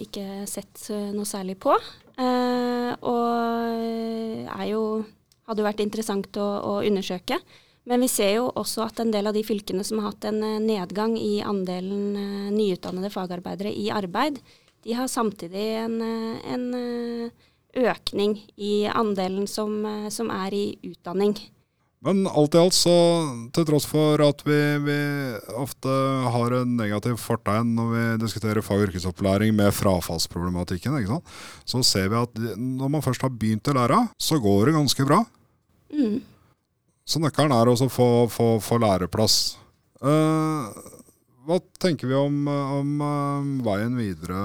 ikke 0.00 0.46
sett 0.48 0.88
noe 1.12 1.28
særlig 1.28 1.58
på. 1.60 1.76
Uh, 2.16 2.96
og 3.04 4.48
er 4.56 4.66
jo 4.70 4.82
hadde 5.46 5.66
vært 5.66 5.82
interessant 5.84 6.38
å, 6.40 6.46
å, 6.46 6.72
undersøke. 6.86 7.38
Men 7.86 8.02
vi 8.02 8.10
ser 8.10 8.32
jo 8.36 8.46
også 8.58 8.86
at 8.88 9.00
en 9.02 9.12
del 9.14 9.30
av 9.30 9.36
de 9.36 9.44
fylkene 9.46 9.84
som 9.86 10.00
har 10.02 10.10
hatt 10.10 10.26
en 10.28 10.40
nedgang 10.66 11.14
i 11.18 11.38
andelen 11.46 12.16
uh, 12.18 12.48
nyutdannede 12.54 13.12
fagarbeidere 13.14 13.70
i 13.70 13.90
arbeid, 13.94 14.40
de 14.86 14.94
har 14.94 15.10
samtidig 15.10 15.66
en, 15.80 15.98
en 15.98 16.66
økning 17.74 18.36
i 18.54 18.86
andelen 18.86 19.48
som, 19.50 19.80
som, 20.14 20.30
er 20.30 20.54
i 20.54 20.66
utdanning. 20.86 21.34
Men 22.06 22.26
alt 22.28 22.54
i 22.54 22.60
alt, 22.60 22.76
så 22.76 22.92
til 23.56 23.66
tross 23.66 23.86
for 23.88 24.20
at 24.22 24.44
vi, 24.46 24.60
vi 24.84 24.98
ofte 25.58 25.90
har 26.34 26.54
en 26.60 26.76
negativ 26.78 27.16
fortegn 27.18 27.72
når 27.74 27.90
vi 27.94 28.04
diskuterer 28.22 28.62
fag- 28.62 28.84
og 28.84 28.90
yrkesopplæring 28.90 29.56
med 29.56 29.74
frafallsproblematikken, 29.74 31.00
så 31.64 31.82
ser 31.82 32.12
vi 32.12 32.20
at 32.20 32.40
når 32.54 32.92
man 32.94 33.04
først 33.04 33.26
har 33.26 33.34
begynt 33.34 33.72
å 33.72 33.76
lære, 33.80 34.04
så 34.20 34.38
går 34.42 34.68
det 34.68 34.76
ganske 34.78 35.08
bra. 35.08 35.22
Mm. 35.90 36.20
Så 37.06 37.22
nøkkelen 37.22 37.54
er 37.54 37.70
å 37.70 37.76
få, 37.86 38.10
få, 38.32 38.48
få 38.62 38.78
læreplass. 38.82 39.56
Uh, 40.02 40.74
hva 41.46 41.60
tenker 41.78 42.10
vi 42.10 42.16
om, 42.18 42.46
om 42.50 42.94
uh, 43.00 43.50
veien 43.66 43.94
videre, 43.94 44.40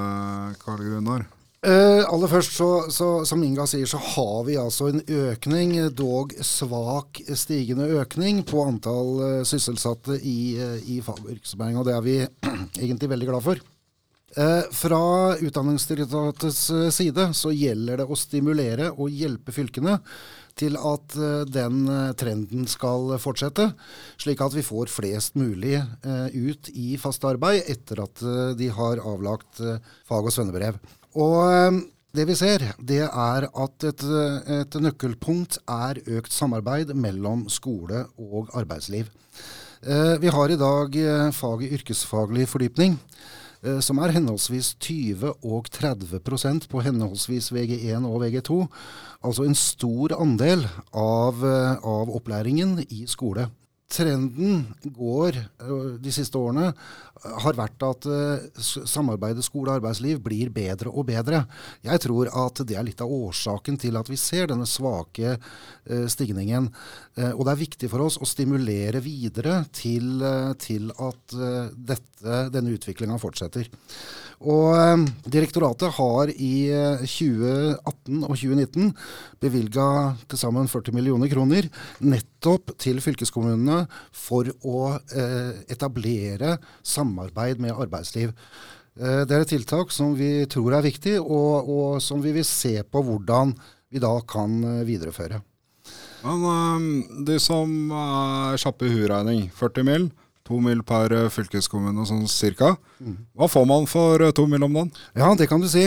Karl 0.62 0.86
Gunnar? 0.86 1.25
Uh, 1.62 2.01
aller 2.10 2.30
først, 2.30 2.56
så, 2.58 2.68
så, 2.89 3.08
som 3.25 3.41
Inga 3.46 3.68
sier, 3.70 3.86
så 3.86 4.00
har 4.01 4.46
vi 4.48 4.56
altså 4.58 4.88
en 4.89 5.03
økning, 5.06 5.75
dog 5.94 6.34
svak 6.41 7.20
stigende 7.38 7.86
økning, 8.01 8.39
på 8.50 8.63
antall 8.65 9.12
uh, 9.22 9.44
sysselsatte 9.46 10.18
i, 10.25 10.39
uh, 10.58 10.80
i 10.89 10.98
fagvirksomheten. 11.06 11.77
Og 11.77 11.86
det 11.86 11.94
er 11.94 12.06
vi 12.06 12.15
egentlig 12.86 13.12
veldig 13.13 13.30
glad 13.30 13.46
for. 13.46 13.62
Fra 14.72 15.00
Utdanningsdirektoratets 15.44 16.62
side 16.96 17.26
så 17.36 17.52
gjelder 17.52 18.00
det 18.00 18.06
å 18.08 18.16
stimulere 18.16 18.88
og 18.94 19.12
hjelpe 19.12 19.52
fylkene 19.52 19.98
til 20.56 20.78
at 20.80 21.16
den 21.52 21.84
trenden 22.20 22.68
skal 22.70 23.16
fortsette, 23.20 23.70
slik 24.22 24.44
at 24.44 24.56
vi 24.56 24.64
får 24.64 24.92
flest 24.92 25.36
mulig 25.40 25.78
ut 26.36 26.70
i 26.72 26.96
fast 27.02 27.24
arbeid 27.28 27.68
etter 27.72 28.04
at 28.04 28.24
de 28.60 28.70
har 28.72 29.04
avlagt 29.04 29.60
fag- 30.08 30.28
og 30.28 30.32
svennebrev. 30.36 30.80
Og 31.20 31.82
det 32.12 32.26
vi 32.28 32.36
ser, 32.36 32.64
det 32.84 33.06
er 33.08 33.48
at 33.48 33.86
et, 33.88 34.02
et, 34.04 34.78
nøkkelpunkt 34.84 35.62
er 35.64 36.02
økt 36.20 36.34
samarbeid 36.36 36.92
mellom 36.92 37.46
skole 37.52 38.04
og 38.20 38.52
arbeidsliv. 38.60 39.08
Vi 40.22 40.34
har 40.36 40.52
i 40.52 40.60
dag 40.60 40.98
faget 41.34 41.78
yrkesfaglig 41.80 42.50
fordypning, 42.52 42.98
som 43.86 44.00
er 44.01 44.15
henholdsvis 44.15 44.74
20 44.82 45.36
og 45.46 45.68
30% 45.70 46.68
på 46.72 46.82
henholdsvis 46.82 47.51
VG1 47.53 48.08
og 48.10 48.24
VG2. 48.24 48.58
Altså 49.22 49.46
en 49.46 49.58
stor 49.58 50.15
andel 50.18 50.65
av, 50.98 51.44
av 51.86 52.10
opplæringen 52.10 52.80
i 52.89 53.03
skole 53.12 53.51
trenden 53.91 54.63
går 54.95 55.38
de 56.01 56.13
siste 56.13 56.39
årene, 56.39 56.71
har 57.21 57.57
vært 57.57 57.83
at 57.86 58.07
samarbeidet 58.57 59.43
skole 59.45 59.69
og 59.69 59.77
arbeidsliv 59.77 60.21
blir 60.25 60.50
bedre 60.53 60.89
og 60.89 61.05
bedre. 61.12 61.43
Jeg 61.86 62.01
tror 62.07 62.31
at 62.48 62.63
det 62.65 62.79
er 62.79 62.88
litt 62.88 63.03
av 63.03 63.12
årsaken 63.13 63.77
til 63.81 64.00
at 64.00 64.10
vi 64.10 64.17
ser 64.17 64.50
denne 64.50 64.65
svake 64.69 65.36
stigningen. 66.10 66.71
Og 67.36 67.43
det 67.45 67.53
er 67.53 67.62
viktig 67.62 67.91
for 67.91 68.07
oss 68.07 68.17
å 68.17 68.29
stimulere 68.29 69.03
videre 69.05 69.60
til, 69.75 70.25
til 70.63 70.89
at 70.98 71.38
dette, 71.77 72.41
denne 72.55 72.74
utviklinga 72.74 73.21
fortsetter. 73.21 73.69
Og 74.50 74.74
eh, 74.74 75.05
Direktoratet 75.31 75.93
har 75.98 76.31
i 76.33 76.53
2018 77.05 78.24
og 78.25 78.33
2019 78.33 78.91
bevilga 79.41 79.88
til 80.29 80.41
sammen 80.41 80.69
40 80.71 80.98
millioner 80.98 81.31
kroner 81.31 81.69
nettopp 82.01 82.31
til 82.81 83.01
fylkeskommunene 83.03 83.86
for 84.15 84.50
å 84.67 84.95
eh, 85.13 85.62
etablere 85.71 86.57
samarbeid 86.83 87.62
med 87.62 87.75
arbeidsliv. 87.75 88.33
Eh, 89.00 89.21
det 89.27 89.36
er 89.36 89.45
et 89.45 89.53
tiltak 89.53 89.93
som 89.93 90.15
vi 90.17 90.48
tror 90.51 90.77
er 90.77 90.88
viktig, 90.88 91.19
og, 91.21 91.69
og 91.69 92.01
som 92.03 92.24
vi 92.24 92.33
vil 92.39 92.48
se 92.48 92.77
på 92.83 93.05
hvordan 93.05 93.53
vi 93.91 94.01
da 94.01 94.13
kan 94.27 94.60
videreføre. 94.88 95.41
Men 96.21 97.24
de 97.25 97.38
som 97.41 97.71
er 97.98 98.60
kjappe 98.62 98.86
i 98.88 98.93
huregning, 98.93 99.48
40 99.57 99.88
mill. 99.88 100.12
To 100.51 100.60
mil 100.60 100.81
per 100.84 101.13
fylkeskommune 101.31 102.03
sånn 102.08 102.25
cirka. 102.27 102.74
Hva 103.38 103.48
får 103.48 103.67
man 103.70 103.86
for 103.88 104.20
to 104.36 104.43
mil 104.51 104.65
om 104.67 104.74
dagen? 104.75 104.89
Ja, 105.15 105.29
det 105.39 105.48
kan 105.48 105.62
du 105.63 105.70
si. 105.72 105.86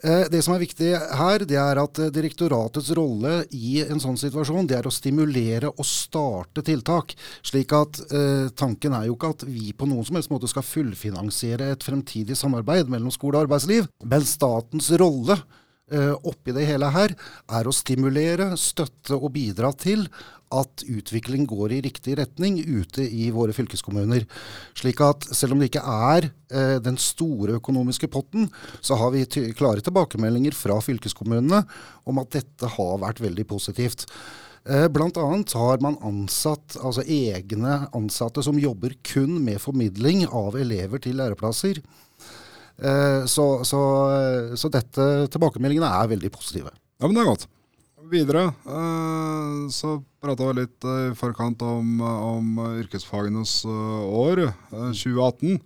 Det 0.00 0.40
som 0.44 0.54
er 0.54 0.62
viktig 0.62 0.88
her, 1.18 1.44
det 1.48 1.58
er 1.60 1.80
at 1.82 2.00
direktoratets 2.14 2.88
rolle 2.96 3.42
i 3.52 3.82
en 3.84 4.00
sånn 4.00 4.16
situasjon, 4.20 4.68
det 4.70 4.78
er 4.78 4.88
å 4.88 4.94
stimulere 4.94 5.68
og 5.68 5.84
starte 5.88 6.64
tiltak. 6.64 7.12
Slik 7.44 7.74
at 7.76 8.00
eh, 8.08 8.48
tanken 8.56 8.96
er 8.96 9.10
jo 9.10 9.18
ikke 9.18 9.34
at 9.34 9.44
vi 9.48 9.74
på 9.76 9.88
noen 9.90 10.06
som 10.06 10.16
helst 10.16 10.32
måte 10.32 10.48
skal 10.50 10.64
fullfinansiere 10.64 11.72
et 11.74 11.84
fremtidig 11.84 12.38
samarbeid 12.40 12.88
mellom 12.92 13.12
skole 13.12 13.36
og 13.36 13.46
arbeidsliv. 13.46 13.90
Men 14.04 14.24
statens 14.24 14.88
rolle 14.96 15.40
oppi 15.86 16.50
det 16.50 16.64
hele 16.66 16.88
her, 16.90 17.12
er 17.46 17.68
å 17.68 17.74
stimulere, 17.74 18.48
støtte 18.58 19.14
og 19.14 19.28
bidra 19.36 19.68
til 19.78 20.08
at 20.54 20.84
utvikling 20.86 21.46
går 21.48 21.74
i 21.74 21.80
riktig 21.86 22.16
retning 22.20 22.58
ute 22.62 23.02
i 23.02 23.30
våre 23.34 23.54
fylkeskommuner. 23.56 24.26
Slik 24.78 25.02
at 25.02 25.26
selv 25.34 25.56
om 25.56 25.62
det 25.62 25.70
ikke 25.72 25.82
er 25.82 26.28
eh, 26.28 26.76
den 26.82 26.98
store 27.00 27.58
økonomiske 27.58 28.08
potten, 28.12 28.48
så 28.80 28.98
har 29.00 29.12
vi 29.14 29.26
klare 29.56 29.82
tilbakemeldinger 29.82 30.54
fra 30.54 30.78
fylkeskommunene 30.84 31.64
om 32.06 32.22
at 32.22 32.34
dette 32.38 32.74
har 32.76 33.00
vært 33.02 33.22
veldig 33.24 33.46
positivt. 33.50 34.06
Eh, 34.66 34.86
blant 34.92 35.18
annet 35.18 35.56
har 35.58 35.82
man 35.82 35.98
ansatt 36.06 36.78
altså 36.78 37.02
egne 37.02 37.84
ansatte 37.96 38.44
som 38.46 38.58
jobber 38.58 38.94
kun 39.06 39.40
med 39.42 39.62
formidling 39.62 40.28
av 40.30 40.58
elever 40.58 41.02
til 41.02 41.18
læreplasser. 41.18 41.82
Så, 42.76 43.44
så, 43.64 43.82
så 44.60 44.68
dette 44.68 45.04
tilbakemeldingene 45.32 45.88
er 45.88 46.10
veldig 46.10 46.30
positive. 46.34 46.74
Ja, 47.00 47.06
men 47.06 47.16
det 47.16 47.22
er 47.22 47.30
godt. 47.30 47.46
Videre 48.06 48.42
så 49.72 49.96
prata 50.22 50.50
vi 50.50 50.60
litt 50.60 50.84
i 50.86 51.14
forkant 51.18 51.64
om, 51.66 51.96
om 52.04 52.60
yrkesfagenes 52.82 53.62
år, 53.66 54.44
2018. 54.70 55.56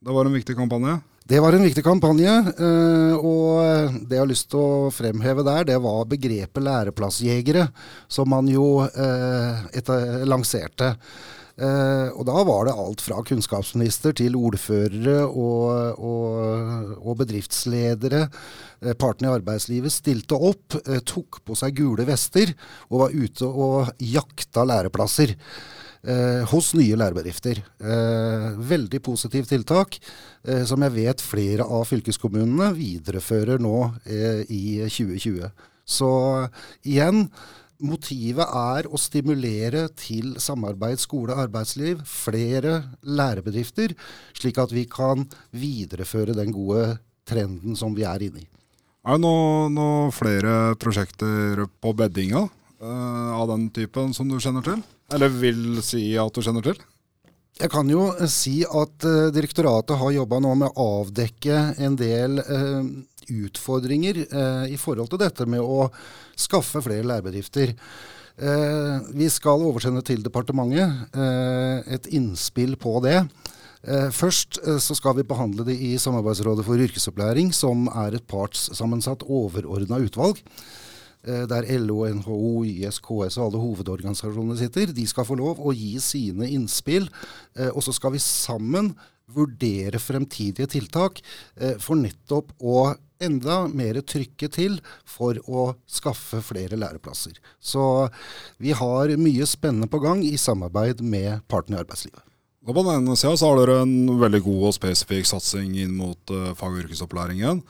Det 0.00 0.16
var 0.16 0.26
en 0.26 0.34
viktig 0.34 0.56
kampanje? 0.58 0.96
Det 1.28 1.38
var 1.44 1.52
en 1.52 1.66
viktig 1.66 1.84
kampanje, 1.84 2.34
og 3.20 3.98
det 4.08 4.16
jeg 4.16 4.22
har 4.22 4.30
lyst 4.30 4.48
til 4.48 4.62
å 4.64 4.90
fremheve 4.94 5.44
der, 5.44 5.66
det 5.68 5.76
var 5.84 6.06
begrepet 6.08 6.64
læreplassjegere, 6.64 7.66
som 8.08 8.30
man 8.32 8.48
jo 8.48 8.80
etter, 8.88 10.24
lanserte. 10.24 10.94
Uh, 11.58 12.14
og 12.14 12.22
da 12.28 12.42
var 12.46 12.68
det 12.68 12.76
alt 12.78 13.00
fra 13.02 13.18
kunnskapsminister 13.26 14.14
til 14.20 14.36
ordførere 14.38 15.24
og, 15.26 15.98
og, 15.98 16.92
og 17.02 17.18
bedriftsledere. 17.18 18.28
Uh, 18.78 18.92
partene 18.94 19.26
i 19.26 19.34
arbeidslivet 19.40 19.90
stilte 19.90 20.38
opp, 20.38 20.78
uh, 20.78 21.00
tok 21.02 21.40
på 21.42 21.58
seg 21.58 21.74
gule 21.80 22.06
vester 22.06 22.54
og 22.92 23.02
var 23.02 23.16
ute 23.16 23.50
og 23.50 23.92
jakta 23.98 24.66
læreplasser. 24.68 25.34
hos 26.48 26.74
nye 26.78 26.96
lærebedrifter. 26.96 27.58
veldig 28.70 29.00
positivt 29.02 29.48
tiltak, 29.50 29.98
som 30.64 30.82
jeg 30.82 30.94
vet 30.94 31.20
flere 31.20 31.64
av 31.66 31.84
fylkeskommunene 31.90 32.70
viderefører 32.76 33.58
nå 33.58 33.80
i 34.48 34.78
2020. 34.86 35.50
Så 35.84 36.10
igjen, 36.86 37.26
Motivet 37.78 38.42
er 38.58 38.88
å 38.90 38.98
stimulere 38.98 39.84
til 39.94 40.32
samarbeid 40.42 40.98
skole-arbeidsliv, 40.98 42.00
flere 42.02 42.80
lærebedrifter, 43.06 43.94
slik 44.34 44.58
at 44.58 44.74
vi 44.74 44.82
kan 44.90 45.28
videreføre 45.54 46.34
den 46.34 46.50
gode 46.54 46.96
trenden 47.28 47.78
som 47.78 47.94
vi 47.94 48.02
er 48.08 48.24
inne 48.26 48.42
i. 48.42 48.48
Er 49.06 49.14
det 49.14 49.22
noen 49.22 49.76
noe 49.78 50.08
flere 50.10 50.74
prosjekter 50.82 51.62
på 51.78 51.92
beddinga 51.94 52.48
uh, 52.48 53.30
av 53.38 53.46
den 53.52 53.68
typen 53.70 54.10
som 54.16 54.26
du 54.26 54.40
kjenner 54.42 54.66
til? 54.66 54.82
Eller 55.14 55.30
vil 55.30 55.78
si 55.86 56.10
at 56.18 56.34
du 56.34 56.42
kjenner 56.42 56.66
til? 56.66 56.80
Jeg 57.58 57.70
kan 57.70 57.86
jo 57.90 58.08
si 58.30 58.56
at 58.66 59.06
uh, 59.06 59.30
direktoratet 59.34 60.02
har 60.02 60.16
jobba 60.18 60.42
nå 60.42 60.56
med 60.64 60.74
å 60.74 60.88
avdekke 61.04 61.62
en 61.78 61.94
del 62.00 62.42
uh, 62.42 62.82
utfordringer 63.28 64.22
eh, 64.24 64.72
i 64.72 64.78
forhold 64.80 65.12
til 65.12 65.20
dette 65.22 65.46
med 65.48 65.60
å 65.60 65.88
skaffe 66.38 66.82
flere 66.84 67.06
lærebedrifter. 67.06 67.74
Eh, 68.38 69.12
vi 69.18 69.28
skal 69.34 69.66
oversende 69.66 70.04
til 70.06 70.22
departementet 70.22 71.18
eh, 71.18 71.94
et 71.98 72.10
innspill 72.14 72.76
på 72.78 73.00
det. 73.02 73.20
Eh, 73.86 74.10
først 74.10 74.58
eh, 74.66 74.78
så 74.82 74.94
skal 74.98 75.16
vi 75.16 75.26
behandle 75.26 75.64
det 75.66 75.76
i 75.78 75.94
Samarbeidsrådet 75.98 76.64
for 76.66 76.80
yrkesopplæring, 76.82 77.52
som 77.54 77.86
er 77.88 78.16
et 78.16 78.26
partssammensatt 78.26 79.22
overordna 79.22 80.00
utvalg. 80.02 80.40
Eh, 81.24 81.44
der 81.50 81.68
LO, 81.78 82.02
NHO, 82.06 82.64
YS, 82.66 82.98
KS 82.98 83.38
og 83.38 83.46
alle 83.46 83.62
hovedorganisasjonene 83.62 84.58
sitter. 84.58 84.94
De 84.94 85.06
skal 85.06 85.26
få 85.28 85.38
lov 85.38 85.62
å 85.62 85.74
gi 85.74 85.94
sine 86.02 86.50
innspill, 86.50 87.08
og 87.72 87.82
så 87.82 87.94
skal 87.94 88.14
vi 88.14 88.22
sammen 88.22 88.92
vurdere 89.28 89.98
fremtidige 90.00 90.70
tiltak 90.72 91.18
for 91.84 91.98
nettopp 92.00 92.54
å 92.64 92.94
enda 93.24 93.60
mer 93.68 94.00
trykket 94.02 94.56
til 94.58 94.78
for 95.08 95.38
å 95.46 95.72
skaffe 95.90 96.40
flere 96.44 96.78
læreplasser. 96.78 97.38
Så 97.60 98.08
vi 98.62 98.74
har 98.76 99.14
mye 99.20 99.48
spennende 99.48 99.90
på 99.90 100.00
gang 100.04 100.22
i 100.24 100.36
samarbeid 100.38 101.02
med 101.02 101.44
partene 101.50 101.78
i 101.78 101.82
arbeidslivet. 101.82 102.24
Og 102.68 102.74
på 102.76 102.84
den 102.84 103.00
ene 103.00 103.16
sida 103.16 103.36
har 103.46 103.60
dere 103.60 103.82
en 103.84 104.20
veldig 104.20 104.42
god 104.44 104.64
og 104.68 104.74
spesifikk 104.76 105.28
satsing 105.30 105.76
inn 105.80 105.94
mot 105.96 106.34
uh, 106.34 106.50
fag- 106.58 106.74
og 106.74 106.82
yrkesopplæringen. 106.82 107.62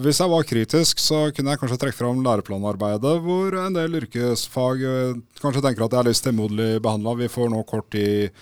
Hvis 0.00 0.20
jeg 0.22 0.30
var 0.32 0.46
kritisk, 0.48 1.00
så 1.02 1.26
kunne 1.34 1.52
jeg 1.52 1.60
kanskje 1.60 1.78
trekke 1.82 1.98
fram 1.98 2.22
læreplanarbeidet, 2.24 3.14
hvor 3.24 3.56
en 3.60 3.76
del 3.76 3.98
yrkesfag 4.00 4.84
uh, 4.84 5.18
kanskje 5.42 5.64
tenker 5.64 5.84
at 5.84 5.92
det 5.92 5.98
er 6.00 6.08
litt 6.08 6.20
stemoderlig 6.20 6.82
behandla. 6.84 7.16
Vi 7.20 7.32
får 7.32 7.52
nå 7.52 7.60
kort 7.68 7.90
tid 7.92 8.32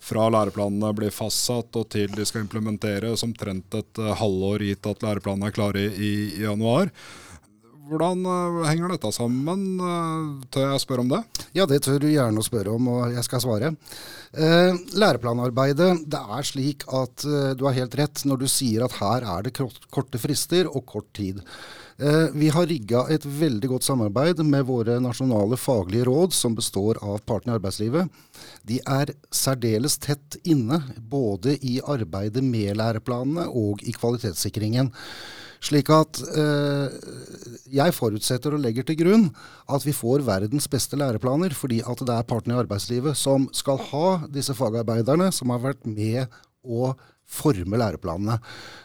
fra 0.00 0.26
læreplanene 0.32 0.92
blir 0.96 1.12
fastsatt 1.12 1.76
og 1.76 1.88
til 1.92 2.12
de 2.14 2.24
skal 2.24 2.46
implementeres 2.46 3.20
omtrent 3.26 3.74
et 3.76 4.00
halvår 4.16 4.64
gitt 4.70 4.86
at 4.88 5.02
læreplanene 5.04 5.50
er 5.50 5.56
klare 5.56 5.82
i, 5.92 6.12
i 6.40 6.46
januar. 6.46 6.88
Hvordan 7.90 8.22
uh, 8.22 8.62
henger 8.68 8.92
dette 8.92 9.10
sammen? 9.10 9.64
Uh, 9.82 10.44
tør 10.54 10.68
jeg 10.70 10.82
spørre 10.84 11.02
om 11.02 11.10
det? 11.10 11.18
Ja, 11.58 11.66
det 11.66 11.80
tør 11.82 11.98
du 11.98 12.06
gjerne 12.06 12.38
å 12.38 12.46
spørre 12.46 12.76
om, 12.76 12.86
og 12.92 13.16
jeg 13.16 13.26
skal 13.26 13.42
svare. 13.42 13.72
Uh, 14.30 14.78
læreplanarbeidet, 14.94 16.04
det 16.06 16.20
er 16.38 16.46
slik 16.46 16.86
at 16.94 17.26
du 17.58 17.64
har 17.66 17.74
helt 17.74 17.96
rett 17.98 18.22
når 18.28 18.44
du 18.44 18.46
sier 18.50 18.86
at 18.86 18.94
her 19.00 19.26
er 19.34 19.48
det 19.48 19.56
korte 19.58 20.20
frister 20.22 20.70
og 20.70 20.84
kort 20.86 21.10
tid. 21.16 21.42
Vi 22.32 22.46
har 22.48 22.64
rigga 22.64 23.02
et 23.12 23.26
veldig 23.28 23.68
godt 23.74 23.84
samarbeid 23.84 24.38
med 24.48 24.64
våre 24.70 24.94
nasjonale 25.04 25.58
faglige 25.60 26.06
råd, 26.08 26.32
som 26.32 26.54
består 26.56 26.96
av 27.04 27.18
partene 27.28 27.52
i 27.52 27.58
arbeidslivet. 27.58 28.08
De 28.64 28.78
er 28.80 29.12
særdeles 29.28 29.98
tett 30.00 30.38
inne 30.48 30.78
både 30.96 31.58
i 31.60 31.76
arbeidet 31.84 32.40
med 32.46 32.78
læreplanene 32.80 33.44
og 33.52 33.84
i 33.84 33.92
kvalitetssikringen. 33.92 34.88
Slik 35.60 35.90
at 35.92 36.20
eh, 36.40 36.98
jeg 37.70 37.94
forutsetter 37.96 38.56
og 38.56 38.62
legger 38.64 38.86
til 38.86 38.96
grunn 39.02 39.28
at 39.68 39.84
vi 39.84 39.94
får 39.94 40.24
verdens 40.26 40.68
beste 40.72 40.96
læreplaner, 40.96 41.52
fordi 41.56 41.82
at 41.84 42.00
det 42.06 42.16
er 42.16 42.28
partene 42.28 42.56
i 42.56 42.62
arbeidslivet 42.62 43.18
som 43.18 43.46
skal 43.56 43.80
ha 43.90 44.06
disse 44.32 44.56
fagarbeiderne 44.56 45.28
som 45.36 45.52
har 45.52 45.62
vært 45.68 45.84
med 45.84 46.24
å 46.64 46.94
forme 47.30 47.78
læreplanene. 47.78 48.40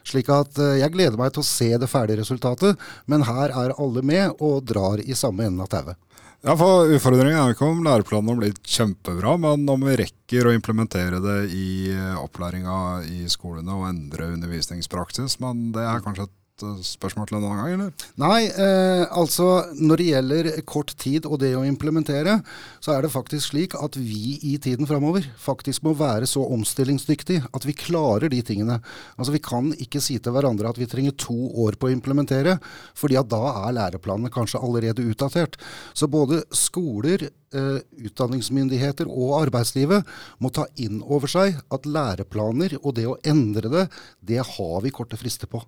Slik 0.05 0.29
at 0.33 0.59
eh, 0.61 0.79
jeg 0.83 0.93
gleder 0.93 1.19
meg 1.19 1.33
til 1.33 1.45
å 1.45 1.47
se 1.47 1.71
det 1.81 1.89
ferdige 1.89 2.21
resultatet, 2.21 2.81
men 3.09 3.25
her 3.25 3.55
er 3.55 3.77
alle 3.79 4.03
med 4.05 4.35
og 4.43 4.65
drar 4.67 5.01
i 5.01 5.17
samme 5.17 5.47
enden 5.47 5.63
av 5.65 5.71
tauet. 5.71 5.97
Ja, 6.45 6.53
for 6.59 6.91
Utfordringen 6.93 7.39
er 7.41 7.55
ikke 7.55 7.65
om 7.65 7.79
læreplanene 7.81 8.37
blir 8.37 8.57
kjempebra, 8.69 9.31
men 9.41 9.63
om 9.71 9.85
vi 9.87 9.95
rekker 10.03 10.45
å 10.45 10.53
implementere 10.53 11.17
det 11.23 11.39
i 11.55 11.67
eh, 11.95 12.19
opplæringa 12.21 12.77
i 13.09 13.23
skolene 13.31 13.73
og 13.73 13.87
endre 13.89 14.33
undervisningspraksis. 14.35 15.39
Men 15.41 15.71
det 15.73 15.87
er 15.87 16.03
kanskje 16.05 16.27
et 16.27 16.35
spørsmål 16.63 17.27
til 17.27 17.37
en 17.37 17.43
annen 17.43 17.59
gang, 17.59 17.73
eller? 17.75 18.05
Nei, 18.21 18.47
eh, 18.47 19.03
altså 19.11 19.67
når 19.75 19.99
det 19.99 20.07
gjelder 20.07 20.49
kort 20.63 20.93
tid 21.01 21.27
og 21.27 21.39
det 21.41 21.51
å 21.57 21.65
implementere, 21.67 22.37
så 22.79 22.95
er 22.95 23.03
det 23.03 23.11
faktisk 23.11 23.51
slik 23.51 23.75
at 23.75 23.97
vi 23.99 24.37
i 24.41 24.55
tiden 24.61 24.87
framover 24.87 25.27
faktisk 25.41 25.83
må 25.83 25.95
være 25.99 26.29
så 26.29 26.45
omstillingsdyktig 26.55 27.41
at 27.51 27.67
vi 27.67 27.75
klarer 27.75 28.31
de 28.31 28.41
tingene. 28.41 28.79
Altså 29.17 29.35
Vi 29.35 29.43
kan 29.43 29.73
ikke 29.73 29.99
si 29.99 30.17
til 30.17 30.31
hverandre 30.31 30.69
at 30.69 30.79
vi 30.79 30.87
trenger 30.87 31.17
to 31.19 31.35
år 31.65 31.75
på 31.75 31.89
å 31.89 31.95
implementere, 31.95 32.57
fordi 32.95 33.19
at 33.19 33.29
da 33.29 33.43
er 33.67 33.75
læreplanene 33.75 34.31
kanskje 34.31 34.63
allerede 34.63 35.03
utdatert. 35.03 35.59
Så 35.93 36.07
både 36.07 36.45
skoler, 36.55 37.29
eh, 37.51 37.79
utdanningsmyndigheter 38.07 39.11
og 39.11 39.41
arbeidslivet 39.43 40.07
må 40.39 40.53
ta 40.53 40.65
inn 40.75 41.03
over 41.03 41.27
seg 41.27 41.59
at 41.69 41.85
læreplaner 41.85 42.79
og 42.81 42.95
det 42.95 43.07
å 43.07 43.19
endre 43.25 43.69
det, 43.69 43.89
det 44.23 44.39
har 44.39 44.81
vi 44.81 44.95
korte 44.95 45.19
frister 45.19 45.51
på. 45.51 45.65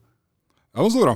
Ja, 0.77 0.83
men 0.83 0.91
så 0.93 1.01
bra. 1.01 1.15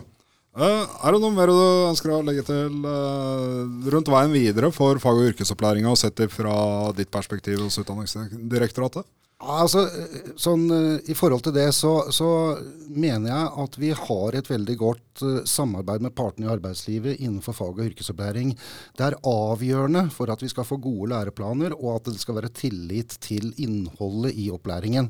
Uh, 0.57 0.83
er 1.05 1.13
det 1.13 1.19
noe 1.21 1.31
mer 1.35 1.51
du 1.53 1.57
ønsker 1.91 2.11
å 2.11 2.23
legge 2.25 2.41
til 2.47 2.81
uh, 2.81 3.61
rundt 3.93 4.09
veien 4.09 4.33
videre 4.33 4.71
for 4.73 4.97
fag- 4.99 5.19
og 5.21 5.27
yrkesopplæringa, 5.29 5.93
sett 5.95 6.17
fra 6.33 6.55
ditt 6.97 7.11
perspektiv 7.13 7.61
hos 7.61 7.77
Utdanningsdirektoratet? 7.79 9.05
Altså, 9.41 9.85
sånn, 10.37 10.67
I 11.09 11.15
forhold 11.17 11.45
til 11.45 11.53
det 11.55 11.67
så, 11.73 11.93
så, 12.13 12.27
mener 12.89 13.31
jeg 13.31 13.47
at 13.63 13.77
vi 13.81 13.89
har 13.97 14.37
et 14.37 14.49
veldig 14.49 14.75
godt 14.77 15.23
samarbeid 15.49 16.05
med 16.05 16.13
partene 16.17 16.45
i 16.45 16.51
arbeidslivet 16.53 17.21
innenfor 17.21 17.57
fag- 17.57 17.79
og 17.79 17.87
yrkesopplæring. 17.87 18.53
Det 18.97 19.07
er 19.07 19.17
avgjørende 19.25 20.07
for 20.13 20.33
at 20.33 20.41
vi 20.45 20.49
skal 20.51 20.67
få 20.67 20.77
gode 20.81 21.09
læreplaner, 21.13 21.73
og 21.77 21.95
at 21.99 22.11
det 22.11 22.21
skal 22.21 22.37
være 22.37 22.53
tillit 22.53 23.17
til 23.23 23.49
innholdet 23.61 24.37
i 24.37 24.51
opplæringen. 24.53 25.09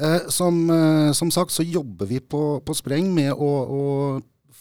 Eh, 0.00 0.28
som, 0.32 0.70
eh, 0.70 1.12
som, 1.12 1.30
sagt 1.30 1.52
så 1.52 1.62
jobber 1.66 2.08
vi 2.08 2.20
på, 2.20 2.60
på 2.64 2.76
spreng 2.76 3.12
med 3.14 3.32
å, 3.36 3.48
å, 3.48 3.86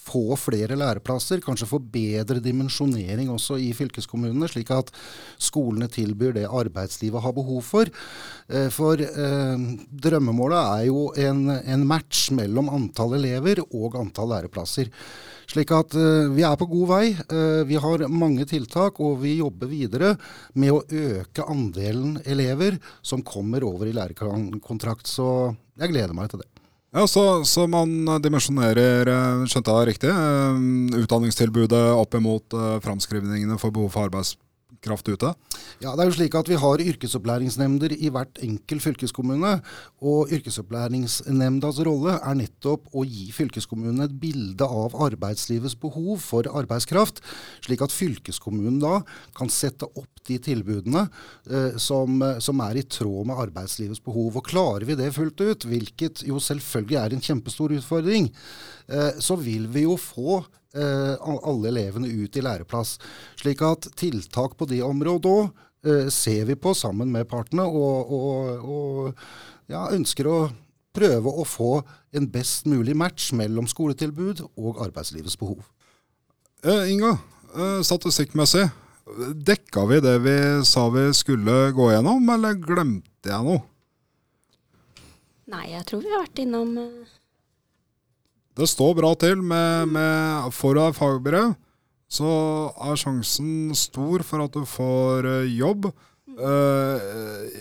få 0.09 0.33
flere 0.41 0.73
læreplasser, 0.79 1.41
kanskje 1.43 1.67
få 1.69 1.77
bedre 1.93 2.39
dimensjonering 2.41 3.27
også 3.29 3.59
i 3.61 3.67
fylkeskommunene, 3.77 4.47
slik 4.49 4.71
at 4.73 4.89
skolene 5.37 5.85
tilbyr 5.91 6.33
det 6.33 6.47
arbeidslivet 6.49 7.21
har 7.21 7.35
behov 7.35 7.61
for. 7.67 7.91
Eh, 8.49 8.69
for 8.73 9.01
eh, 9.01 9.65
drømmemålet 10.07 10.59
er 10.79 10.87
jo 10.89 11.09
en, 11.27 11.45
en 11.59 11.85
match 11.87 12.29
mellom 12.35 12.71
antall 12.73 13.19
elever 13.19 13.61
og 13.69 13.99
antall 14.01 14.33
læreplasser. 14.33 14.89
Slik 15.49 15.71
at 15.73 15.95
uh, 15.97 16.29
vi 16.35 16.43
er 16.45 16.57
på 16.59 16.67
god 16.69 16.89
vei. 16.91 17.05
Uh, 17.31 17.65
vi 17.65 17.79
har 17.81 18.05
mange 18.13 18.45
tiltak, 18.49 18.99
og 19.01 19.17
vi 19.23 19.39
jobber 19.39 19.71
videre 19.71 20.13
med 20.53 20.75
å 20.75 20.83
øke 20.85 21.47
andelen 21.49 22.19
elever 22.29 22.77
som 23.01 23.25
kommer 23.25 23.65
over 23.65 23.89
i 23.89 23.95
lærekontrakt. 23.97 25.09
Så 25.09 25.49
jeg 25.79 25.93
gleder 25.93 26.13
meg 26.17 26.29
til 26.29 26.43
det. 26.43 26.49
Ja, 26.93 27.05
Så, 27.05 27.23
så 27.45 27.67
man 27.69 27.91
dimensjonerer, 28.17 29.05
eh, 29.13 29.41
skjønte 29.45 29.75
jeg 29.77 29.89
riktig, 29.91 30.09
utdanningstilbudet 30.97 31.83
opp 31.93 32.17
imot 32.17 32.55
framskrivningene 32.81 33.59
for 33.61 33.69
behov 33.75 33.91
for 33.93 34.09
arbeids 34.09 34.31
kraft 34.83 35.09
ute? 35.09 35.33
Ja, 35.83 35.93
det 35.95 36.03
er 36.03 36.09
jo 36.09 36.15
slik 36.17 36.35
at 36.35 36.49
Vi 36.49 36.57
har 36.59 36.83
yrkesopplæringsnemnder 36.83 37.93
i 37.95 38.09
hvert 38.11 38.39
enkel 38.43 38.79
fylkeskommune. 38.83 39.59
og 40.01 40.31
Yrkesopplæringsnemndas 40.31 41.79
rolle 41.85 42.17
er 42.19 42.35
nettopp 42.39 42.87
å 42.95 43.03
gi 43.07 43.29
fylkeskommunene 43.35 44.07
et 44.07 44.19
bilde 44.19 44.65
av 44.65 44.95
arbeidslivets 44.95 45.75
behov 45.79 46.19
for 46.23 46.47
arbeidskraft, 46.47 47.21
slik 47.65 47.81
at 47.81 47.95
fylkeskommunen 47.95 48.79
da 48.79 49.01
kan 49.37 49.51
sette 49.51 49.87
opp 49.89 50.23
de 50.27 50.37
tilbudene 50.49 51.07
eh, 51.49 51.77
som, 51.77 52.21
som, 52.43 52.61
er 52.65 52.79
i 52.79 52.85
tråd 52.85 53.29
med 53.29 53.39
arbeidslivets 53.39 54.03
behov. 54.03 54.37
Og 54.39 54.47
Klarer 54.49 54.85
vi 54.87 54.97
det 54.99 55.13
fullt 55.15 55.41
ut, 55.41 55.67
hvilket 55.69 56.23
jo 56.27 56.39
selvfølgelig 56.43 56.99
er 56.99 57.15
en 57.15 57.23
kjempestor 57.23 57.73
utfordring, 57.77 58.31
eh, 58.89 59.11
så 59.19 59.37
vil 59.39 59.67
vi 59.71 59.85
jo 59.87 59.97
få 59.99 60.41
alle 60.75 61.71
elevene 61.71 62.07
ut 62.07 62.35
i 62.37 62.43
læreplass. 62.45 62.97
Slik 63.41 63.63
at 63.65 63.87
tiltak 63.97 64.53
på 64.57 64.67
det 64.69 64.83
området 64.85 65.31
òg 65.31 65.47
eh, 65.85 66.09
ser 66.13 66.45
vi 66.45 66.55
på 66.55 66.73
sammen 66.77 67.11
med 67.11 67.29
partene, 67.29 67.65
og, 67.65 68.11
og, 68.13 68.69
og 68.69 69.71
ja, 69.71 69.87
ønsker 69.95 70.29
å 70.29 70.39
prøve 70.95 71.31
å 71.31 71.45
få 71.47 71.71
en 72.15 72.27
best 72.31 72.67
mulig 72.69 72.95
match 72.97 73.31
mellom 73.37 73.67
skoletilbud 73.69 74.43
og 74.57 74.81
arbeidslivets 74.85 75.37
behov. 75.39 75.63
Eh, 76.65 76.91
Inga, 76.93 77.17
eh, 77.55 77.81
statistikkmessig, 77.85 78.67
dekka 79.33 79.85
vi 79.89 79.99
det 80.05 80.17
vi 80.21 80.37
sa 80.67 80.89
vi 80.93 81.09
skulle 81.13 81.71
gå 81.73 81.91
gjennom, 81.93 82.29
eller 82.29 82.57
glemte 82.61 83.31
jeg 83.31 83.45
noe? 83.45 83.63
Nei, 85.49 85.71
jeg 85.71 85.85
tror 85.89 86.03
vi 86.03 86.11
har 86.13 86.25
vært 86.27 86.41
innom 86.43 86.75
eh, 86.77 87.15
det 88.57 88.67
står 88.67 88.95
bra 88.97 89.13
til 89.19 89.41
med, 89.45 89.91
med 89.93 90.53
Får 90.55 90.75
du 90.75 90.81
deg 90.81 90.97
fagbrev, 90.97 91.55
så 92.09 92.29
er 92.89 92.99
sjansen 92.99 93.75
stor 93.77 94.25
for 94.25 94.43
at 94.43 94.55
du 94.57 94.65
får 94.67 95.27
eh, 95.29 95.51
jobb 95.53 95.91
uh, 95.91 96.95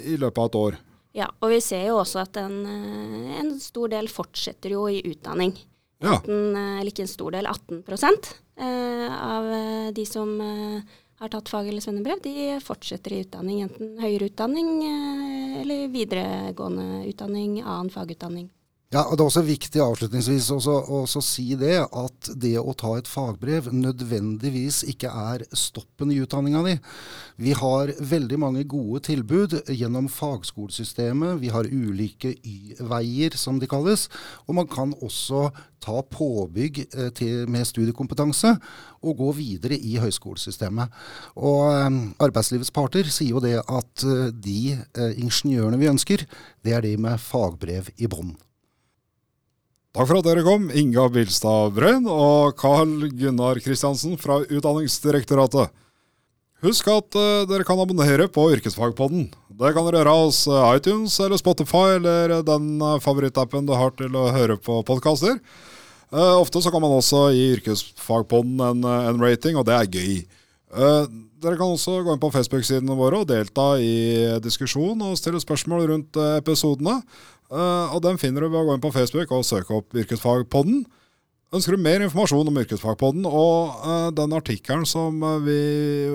i 0.09 0.17
løpet 0.17 0.41
av 0.41 0.49
et 0.49 0.61
år. 0.63 0.79
Ja, 1.19 1.27
og 1.43 1.53
vi 1.53 1.59
ser 1.65 1.85
jo 1.91 1.99
også 2.01 2.23
at 2.23 2.39
en, 2.41 2.63
eh, 2.65 3.35
en 3.43 3.53
stor 3.61 3.93
del 3.93 4.09
fortsetter 4.09 4.73
jo 4.73 4.87
i 4.89 5.03
utdanning. 5.05 5.53
Ja. 6.01 6.15
Enten, 6.15 6.57
eller 6.57 6.89
ikke 6.93 7.05
en 7.05 7.11
stor 7.11 7.35
del, 7.35 7.49
18 7.51 7.83
uh, 7.85 9.09
av 9.13 9.49
de 9.95 10.05
som 10.07 10.37
har 11.19 11.31
tatt 11.33 11.51
fag- 11.51 11.69
eller 11.69 11.83
svennebrev, 11.83 12.23
de 12.23 12.57
fortsetter 12.63 13.13
i 13.13 13.23
utdanning. 13.27 13.65
Enten 13.67 13.99
høyere 14.01 14.31
utdanning 14.31 14.71
eller 15.61 15.91
videregående 15.91 17.03
utdanning, 17.11 17.59
annen 17.65 17.91
fagutdanning. 17.91 18.47
Ja, 18.89 19.03
og 19.05 19.19
Det 19.19 19.21
er 19.21 19.29
også 19.29 19.43
viktig 19.45 19.81
avslutningsvis 19.85 20.47
å 20.49 21.21
si 21.21 21.51
det 21.61 21.75
at 21.85 22.29
det 22.41 22.55
å 22.57 22.73
ta 22.73 22.95
et 22.97 23.11
fagbrev 23.11 23.67
nødvendigvis 23.69 24.79
ikke 24.89 25.11
er 25.13 25.45
stoppen 25.53 26.09
i 26.09 26.17
utdanninga 26.25 26.63
di. 26.65 26.73
Vi 27.37 27.53
har 27.53 27.93
veldig 28.01 28.39
mange 28.41 28.65
gode 28.65 29.03
tilbud 29.11 29.59
gjennom 29.69 30.09
fagskolesystemet. 30.09 31.37
Vi 31.37 31.53
har 31.53 31.69
ulike 31.69 32.33
Y-veier, 32.41 33.37
som 33.37 33.61
de 33.61 33.69
kalles. 33.69 34.07
Og 34.49 34.57
man 34.57 34.73
kan 34.73 34.97
også 35.05 35.51
ta 35.85 36.01
påbygg 36.01 36.87
eh, 36.89 37.13
til, 37.13 37.45
med 37.45 37.69
studiekompetanse 37.69 38.57
og 39.05 39.21
gå 39.21 39.31
videre 39.37 39.77
i 39.77 39.99
høyskolesystemet. 40.01 40.89
Og 41.37 41.69
eh, 41.77 42.03
Arbeidslivets 42.25 42.73
parter 42.73 43.13
sier 43.13 43.37
jo 43.37 43.45
det 43.45 43.59
at 43.61 44.09
eh, 44.09 44.33
de 44.33 44.79
ingeniørene 45.21 45.77
vi 45.77 45.93
ønsker, 45.93 46.25
det 46.65 46.73
er 46.73 46.89
de 46.89 46.97
med 46.97 47.21
fagbrev 47.21 47.93
i 48.01 48.09
bånn. 48.09 48.39
Takk 49.99 50.07
for 50.07 50.21
at 50.21 50.27
dere 50.29 50.45
kom, 50.47 50.69
Inga 50.79 51.09
Bilstad 51.11 51.73
Brøyn 51.75 52.05
og 52.07 52.53
Carl 52.55 53.09
Gunnar 53.19 53.59
Kristiansen 53.59 54.13
fra 54.15 54.37
Utdanningsdirektoratet. 54.47 55.73
Husk 56.63 56.87
at 56.93 57.17
uh, 57.19 57.43
dere 57.51 57.67
kan 57.67 57.83
abonnere 57.83 58.29
på 58.31 58.45
Yrkesfagpodden. 58.55 59.25
Det 59.59 59.73
kan 59.75 59.89
dere 59.89 60.05
gjøre 60.05 60.13
hos 60.21 60.45
uh, 60.47 60.69
iTunes 60.77 61.17
eller 61.19 61.43
Spotify 61.43 61.97
eller 61.97 62.37
den 62.47 62.77
uh, 62.79 63.01
favorittappen 63.03 63.67
du 63.67 63.73
har 63.75 63.91
til 63.99 64.15
å 64.15 64.29
høre 64.37 64.55
på 64.63 64.77
podkaster. 64.87 65.41
ofte 66.15 66.63
så 66.63 66.71
kan 66.71 66.85
man 66.85 66.95
også 66.95 67.33
gi 67.35 67.49
Yrkesfagpodden 67.57 68.63
en, 68.69 68.87
en 68.87 69.19
rating, 69.19 69.59
og 69.59 69.67
det 69.67 69.81
er 69.81 69.91
gøy. 69.99 70.21
dere 71.43 71.59
kan 71.59 71.75
også 71.75 72.05
gå 72.07 72.15
inn 72.15 72.23
på 72.23 72.31
Facebook-sidene 72.39 72.95
våre 72.95 73.25
og 73.25 73.33
delta 73.33 73.67
i 73.83 74.39
diskusjon 74.47 75.03
og 75.11 75.19
stille 75.19 75.43
spørsmål 75.43 75.89
rundt 75.91 76.23
episodene. 76.37 77.01
Uh, 77.49 77.89
og 77.97 78.05
Den 78.05 78.21
finner 78.21 78.45
du 78.45 78.51
ved 78.51 78.61
å 78.61 78.67
gå 78.69 78.75
inn 78.77 78.83
på 78.85 78.93
Facebook 78.93 79.31
og 79.33 79.47
søke 79.49 79.73
opp 79.79 79.95
Yrkesfagpodden. 79.97 80.83
Ønsker 81.49 81.73
du 81.73 81.81
mer 81.81 82.05
informasjon 82.05 82.45
om 82.51 82.59
Yrkesfagpodden 82.61 83.25
og 83.25 83.73
uh, 83.81 84.13
den 84.13 84.37
artikkelen 84.37 84.85
som 84.89 85.23
eh, 85.25 85.45
vi 85.47 85.57